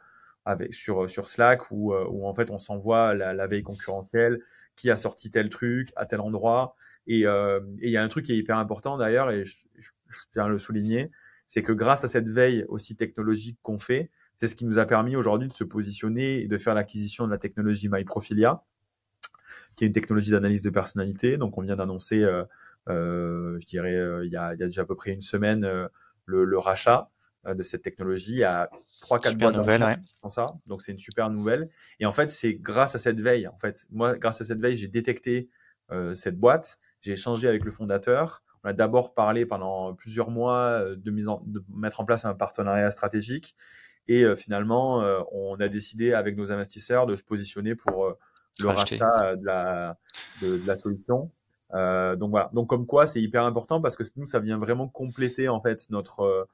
avec 0.45 0.73
sur, 0.73 1.09
sur 1.09 1.27
Slack 1.27 1.71
où, 1.71 1.93
euh, 1.93 2.05
où 2.09 2.27
en 2.27 2.33
fait 2.33 2.51
on 2.51 2.59
s'envoie 2.59 3.13
la, 3.13 3.33
la, 3.33 3.47
veille 3.47 3.63
concurrentielle, 3.63 4.41
qui 4.75 4.89
a 4.89 4.95
sorti 4.95 5.31
tel 5.31 5.49
truc 5.49 5.91
à 5.95 6.05
tel 6.05 6.21
endroit. 6.21 6.75
Et 7.07 7.19
il 7.19 7.27
euh, 7.27 7.59
y 7.81 7.97
a 7.97 8.03
un 8.03 8.07
truc 8.07 8.25
qui 8.25 8.33
est 8.33 8.37
hyper 8.37 8.57
important 8.57 8.97
d'ailleurs, 8.97 9.31
et 9.31 9.45
je, 9.45 9.57
je, 9.79 9.89
je 10.09 10.19
tiens 10.33 10.45
à 10.45 10.47
le 10.47 10.59
souligner, 10.59 11.09
c'est 11.47 11.63
que 11.63 11.71
grâce 11.71 12.03
à 12.03 12.07
cette 12.07 12.29
veille 12.29 12.63
aussi 12.67 12.95
technologique 12.95 13.57
qu'on 13.63 13.79
fait, 13.79 14.11
c'est 14.41 14.47
ce 14.47 14.55
qui 14.55 14.65
nous 14.65 14.79
a 14.79 14.87
permis 14.87 15.15
aujourd'hui 15.15 15.47
de 15.47 15.53
se 15.53 15.63
positionner 15.63 16.41
et 16.41 16.47
de 16.47 16.57
faire 16.57 16.73
l'acquisition 16.73 17.27
de 17.27 17.31
la 17.31 17.37
technologie 17.37 17.89
MyProfilia, 17.89 18.63
qui 19.75 19.83
est 19.83 19.87
une 19.87 19.93
technologie 19.93 20.31
d'analyse 20.31 20.63
de 20.63 20.71
personnalité. 20.71 21.37
Donc, 21.37 21.59
on 21.59 21.61
vient 21.61 21.75
d'annoncer, 21.75 22.23
euh, 22.23 22.43
euh, 22.89 23.59
je 23.59 23.67
dirais, 23.67 23.93
euh, 23.93 24.25
il, 24.25 24.31
y 24.31 24.37
a, 24.37 24.55
il, 24.55 24.59
y 24.59 24.63
a, 24.63 24.65
déjà 24.65 24.81
à 24.81 24.85
peu 24.85 24.95
près 24.95 25.11
une 25.11 25.21
semaine, 25.21 25.61
le, 26.25 26.43
le, 26.43 26.57
rachat 26.57 27.11
de 27.45 27.61
cette 27.61 27.83
technologie. 27.83 28.41
Trois, 29.01 29.19
quatre 29.19 29.33
super 29.33 29.51
nouvelle, 29.51 29.83
ouais. 29.83 30.29
ça. 30.31 30.47
Donc, 30.65 30.81
c'est 30.81 30.91
une 30.91 30.97
super 30.97 31.29
nouvelle. 31.29 31.69
Et 31.99 32.07
en 32.07 32.11
fait, 32.11 32.31
c'est 32.31 32.55
grâce 32.55 32.95
à 32.95 32.99
cette 32.99 33.21
veille. 33.21 33.47
En 33.47 33.59
fait, 33.59 33.85
moi, 33.91 34.17
grâce 34.17 34.41
à 34.41 34.43
cette 34.43 34.59
veille, 34.59 34.75
j'ai 34.75 34.87
détecté 34.87 35.51
cette 36.15 36.39
boîte. 36.39 36.79
J'ai 37.01 37.11
échangé 37.11 37.47
avec 37.47 37.63
le 37.63 37.69
fondateur. 37.69 38.41
On 38.63 38.69
a 38.69 38.73
d'abord 38.73 39.13
parlé 39.13 39.45
pendant 39.45 39.93
plusieurs 39.93 40.31
mois 40.31 40.83
de, 40.95 41.11
mise 41.11 41.27
en, 41.27 41.43
de 41.45 41.63
mettre 41.75 41.99
en 41.99 42.05
place 42.05 42.25
un 42.25 42.33
partenariat 42.33 42.89
stratégique. 42.89 43.55
Et 44.07 44.23
euh, 44.23 44.35
finalement, 44.35 45.01
euh, 45.01 45.21
on 45.31 45.59
a 45.59 45.67
décidé 45.67 46.13
avec 46.13 46.35
nos 46.37 46.51
investisseurs 46.51 47.05
de 47.05 47.15
se 47.15 47.23
positionner 47.23 47.75
pour 47.75 48.05
euh, 48.05 48.17
le 48.59 48.69
rachat 48.69 49.35
de 49.35 49.45
la, 49.45 49.97
de, 50.41 50.57
de 50.57 50.67
la 50.67 50.75
solution. 50.75 51.29
Euh, 51.73 52.15
donc 52.15 52.31
voilà. 52.31 52.49
Donc 52.53 52.67
comme 52.67 52.85
quoi, 52.85 53.07
c'est 53.07 53.21
hyper 53.21 53.45
important 53.45 53.81
parce 53.81 53.95
que 53.95 54.03
nous, 54.17 54.25
ça 54.27 54.39
vient 54.39 54.57
vraiment 54.57 54.87
compléter 54.87 55.49
en 55.49 55.61
fait 55.61 55.89
notre 55.89 56.21
euh, 56.21 56.45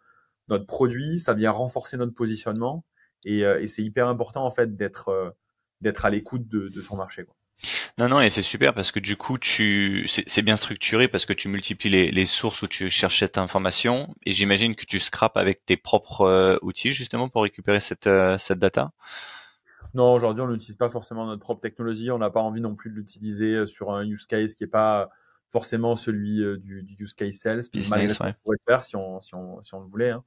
notre 0.49 0.65
produit, 0.65 1.19
ça 1.19 1.33
vient 1.33 1.51
renforcer 1.51 1.97
notre 1.97 2.13
positionnement 2.13 2.85
et, 3.25 3.43
euh, 3.43 3.59
et 3.61 3.67
c'est 3.67 3.83
hyper 3.83 4.07
important 4.07 4.45
en 4.45 4.51
fait 4.51 4.77
d'être 4.77 5.35
d'être 5.81 6.05
à 6.05 6.09
l'écoute 6.09 6.47
de, 6.47 6.69
de, 6.69 6.81
son 6.81 6.95
marché. 6.95 7.25
Quoi. 7.25 7.35
Non, 7.99 8.09
non, 8.09 8.21
et 8.21 8.29
c'est 8.29 8.43
super 8.43 8.75
parce 8.75 8.91
que 8.91 8.99
du 8.99 9.17
coup, 9.17 9.39
tu, 9.39 10.07
c'est 10.07 10.41
bien 10.43 10.55
structuré 10.55 11.07
parce 11.07 11.25
que 11.25 11.33
tu 11.33 11.47
multiplies 11.49 11.89
les, 11.89 12.11
les, 12.11 12.25
sources 12.27 12.61
où 12.61 12.67
tu 12.67 12.91
cherches 12.91 13.19
cette 13.19 13.39
information 13.39 14.13
et 14.25 14.33
j'imagine 14.33 14.75
que 14.75 14.85
tu 14.85 14.99
scrapes 14.99 15.35
avec 15.35 15.65
tes 15.65 15.77
propres 15.77 16.59
outils 16.61 16.91
justement 16.91 17.27
pour 17.27 17.41
récupérer 17.41 17.79
cette, 17.79 18.07
cette 18.37 18.59
data. 18.59 18.91
Non, 19.93 20.13
aujourd'hui, 20.13 20.43
on 20.43 20.47
n'utilise 20.47 20.75
pas 20.75 20.89
forcément 20.89 21.25
notre 21.25 21.41
propre 21.41 21.61
technologie. 21.61 22.11
On 22.11 22.17
n'a 22.17 22.29
pas 22.29 22.41
envie 22.41 22.61
non 22.61 22.75
plus 22.75 22.91
de 22.91 22.95
l'utiliser 22.95 23.53
euh, 23.53 23.65
sur 23.65 23.91
un 23.91 24.05
use 24.05 24.27
case 24.27 24.53
qui 24.53 24.63
n'est 24.63 24.69
pas 24.69 25.09
forcément 25.49 25.95
celui 25.95 26.43
euh, 26.43 26.57
du, 26.57 26.83
du, 26.83 26.95
use 26.99 27.13
case 27.13 27.35
sales. 27.35 27.63
Business, 27.73 28.19
ouais. 28.19 28.27
On 28.27 28.33
pourrait 28.43 28.57
le 28.59 28.71
faire 28.71 28.83
si 28.83 28.95
on, 28.95 29.19
si 29.19 29.33
on, 29.33 29.63
si 29.63 29.73
on 29.73 29.79
le 29.81 29.87
voulait. 29.87 30.11
Hein. 30.11 30.23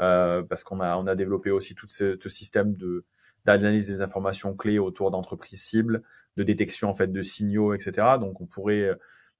Euh, 0.00 0.42
parce 0.42 0.64
qu'on 0.64 0.80
a, 0.80 0.96
on 0.96 1.06
a 1.06 1.14
développé 1.14 1.52
aussi 1.52 1.76
tout 1.76 1.86
ce, 1.88 2.18
ce 2.20 2.28
système 2.28 2.74
de 2.74 3.04
d'analyse 3.44 3.86
des 3.86 4.00
informations 4.00 4.54
clés 4.54 4.78
autour 4.78 5.10
d'entreprises 5.10 5.62
cibles, 5.62 6.02
de 6.36 6.42
détection 6.42 6.88
en 6.88 6.94
fait 6.94 7.12
de 7.12 7.22
signaux, 7.22 7.74
etc. 7.74 8.18
Donc 8.20 8.40
on 8.40 8.46
pourrait 8.46 8.82
euh, 8.82 8.94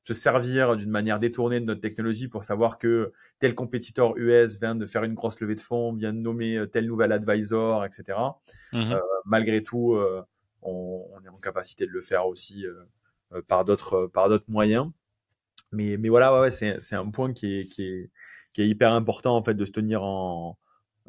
se 0.04 0.14
servir 0.14 0.76
d'une 0.76 0.90
manière 0.90 1.18
détournée 1.18 1.60
de 1.60 1.64
notre 1.64 1.80
technologie 1.80 2.28
pour 2.28 2.44
savoir 2.44 2.78
que 2.78 3.12
tel 3.38 3.54
compétiteur 3.54 4.16
US 4.16 4.60
vient 4.60 4.74
de 4.74 4.86
faire 4.86 5.02
une 5.02 5.14
grosse 5.14 5.40
levée 5.40 5.54
de 5.54 5.60
fonds, 5.60 5.94
vient 5.94 6.12
de 6.12 6.18
nommer 6.18 6.56
euh, 6.56 6.66
tel 6.66 6.86
nouvel 6.86 7.10
advisor, 7.10 7.84
etc. 7.84 8.18
Mmh. 8.72 8.92
Euh, 8.92 9.00
malgré 9.24 9.62
tout, 9.62 9.94
euh, 9.94 10.22
on, 10.62 11.06
on, 11.10 11.24
est 11.24 11.28
en 11.28 11.38
capacité 11.38 11.86
de 11.86 11.90
le 11.90 12.02
faire 12.02 12.26
aussi 12.26 12.66
euh, 12.66 13.40
par 13.48 13.64
d'autres 13.64 14.06
par 14.12 14.28
d'autres 14.28 14.48
moyens. 14.48 14.90
Mais, 15.72 15.96
mais 15.96 16.10
voilà, 16.10 16.32
ouais, 16.34 16.40
ouais 16.40 16.50
c'est, 16.50 16.78
c'est 16.80 16.96
un 16.96 17.10
point 17.10 17.32
qui 17.32 17.60
est, 17.60 17.64
qui, 17.64 17.84
est, 17.84 18.10
qui 18.52 18.62
est 18.62 18.68
hyper 18.68 18.94
important 18.94 19.36
en 19.36 19.42
fait 19.42 19.54
de 19.54 19.64
se 19.64 19.72
tenir 19.72 20.04
en 20.04 20.58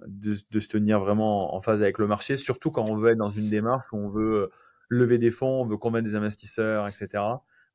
de, 0.08 0.36
de 0.50 0.60
se 0.60 0.68
tenir 0.68 1.00
vraiment 1.00 1.54
en 1.54 1.62
phase 1.62 1.82
avec 1.82 2.00
le 2.00 2.08
marché, 2.08 2.38
surtout 2.38 2.72
quand 2.72 2.86
on 2.86 2.96
veut 2.96 3.12
être 3.12 3.18
dans 3.18 3.30
une 3.30 3.50
démarche 3.50 3.86
où 3.94 3.98
on 3.98 4.10
veut 4.10 4.50
lever 4.90 5.18
des 5.18 5.32
fonds, 5.32 5.62
on 5.62 5.66
veut 5.66 5.78
convaincre 5.78 6.06
des 6.06 6.16
investisseurs, 6.16 6.88
etc 6.88 7.24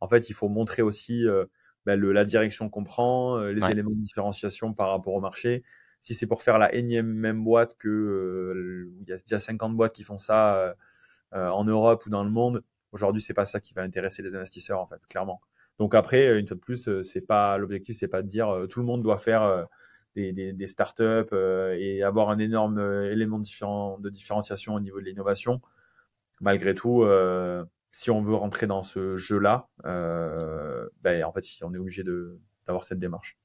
en 0.01 0.09
fait, 0.09 0.31
il 0.31 0.33
faut 0.35 0.49
montrer 0.49 0.83
aussi 0.83 1.27
euh, 1.27 1.44
bah, 1.87 1.96
le, 1.96 2.12
la 2.12 2.25
direction 2.25 2.68
qu'on 2.68 2.85
prend, 2.85 3.38
euh, 3.38 3.53
les 3.53 3.62
ouais. 3.62 3.73
éléments 3.73 3.90
de 3.90 4.03
différenciation 4.03 4.73
par 4.75 4.90
rapport 4.90 5.14
au 5.14 5.20
marché. 5.20 5.62
Si 6.01 6.14
c'est 6.14 6.27
pour 6.27 6.42
faire 6.42 6.59
la 6.59 6.75
énième 6.75 7.07
même 7.12 7.44
boîte 7.44 7.77
que 7.79 7.88
euh, 7.88 8.90
il 9.03 9.09
y 9.09 9.12
a 9.12 9.16
déjà 9.18 9.38
50 9.38 9.77
boîtes 9.77 9.92
qui 9.92 10.03
font 10.03 10.18
ça 10.18 10.75
en 11.33 11.64
Europe 11.64 12.07
ou 12.07 12.11
dans 12.11 12.25
le 12.25 12.31
monde, 12.31 12.64
aujourd'hui 12.92 13.23
c'est 13.23 13.35
pas 13.35 13.44
ça 13.44 13.61
qui 13.61 13.75
va 13.75 13.83
intéresser 13.83 14.23
les 14.23 14.35
investisseurs 14.35 14.81
en 14.81 14.87
fait, 14.87 15.07
clairement. 15.09 15.40
Donc 15.79 15.94
après, 15.94 16.38
une 16.38 16.46
fois 16.46 16.57
de 16.57 16.61
plus, 16.61 16.88
c'est 17.03 17.20
pas 17.20 17.57
l'objectif, 17.59 17.96
c'est 17.96 18.09
pas 18.09 18.23
de 18.23 18.27
dire 18.27 18.66
tout 18.68 18.81
le 18.81 18.87
monde 18.87 19.03
doit 19.03 19.18
faire 19.18 19.66
des, 20.16 20.33
des, 20.33 20.53
des 20.55 20.66
startups 20.66 21.35
et 21.77 22.03
avoir 22.03 22.31
un 22.31 22.38
énorme 22.38 22.81
élément 23.05 23.38
différent, 23.38 23.99
de 23.99 24.09
différenciation 24.09 24.75
au 24.75 24.81
niveau 24.81 25.01
de 25.01 25.05
l'innovation. 25.05 25.61
Malgré 26.40 26.74
tout, 26.74 27.05
si 27.92 28.11
on 28.11 28.22
veut 28.22 28.35
rentrer 28.35 28.66
dans 28.66 28.83
ce 28.83 29.16
jeu-là, 29.16 29.68
euh, 29.85 30.88
ben, 31.03 31.24
en 31.24 31.33
fait, 31.33 31.44
on 31.62 31.74
est 31.74 31.79
obligé 31.79 32.05
d'avoir 32.66 32.85
cette 32.85 32.98
démarche. 32.98 33.37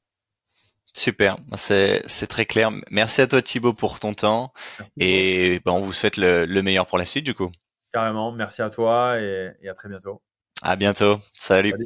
Super, 0.93 1.36
c'est 1.55 2.27
très 2.27 2.45
clair. 2.45 2.71
Merci 2.89 3.21
à 3.21 3.27
toi 3.27 3.41
Thibaut 3.41 3.73
pour 3.73 3.99
ton 3.99 4.13
temps 4.13 4.53
merci 4.79 4.91
et 4.97 5.62
ben, 5.65 5.73
on 5.73 5.81
vous 5.81 5.91
souhaite 5.91 6.15
le, 6.15 6.45
le, 6.45 6.62
meilleur 6.62 6.88
pour 6.88 6.97
la 6.97 7.03
suite 7.03 7.25
du 7.25 7.34
coup. 7.34 7.51
Carrément, 7.91 8.31
merci 8.31 8.62
à 8.62 8.69
toi 8.69 9.19
et, 9.19 9.51
et 9.62 9.67
à 9.67 9.73
très 9.73 9.89
bientôt. 9.89 10.21
À 10.62 10.77
bientôt, 10.77 11.17
salut. 11.34 11.71
salut. 11.71 11.86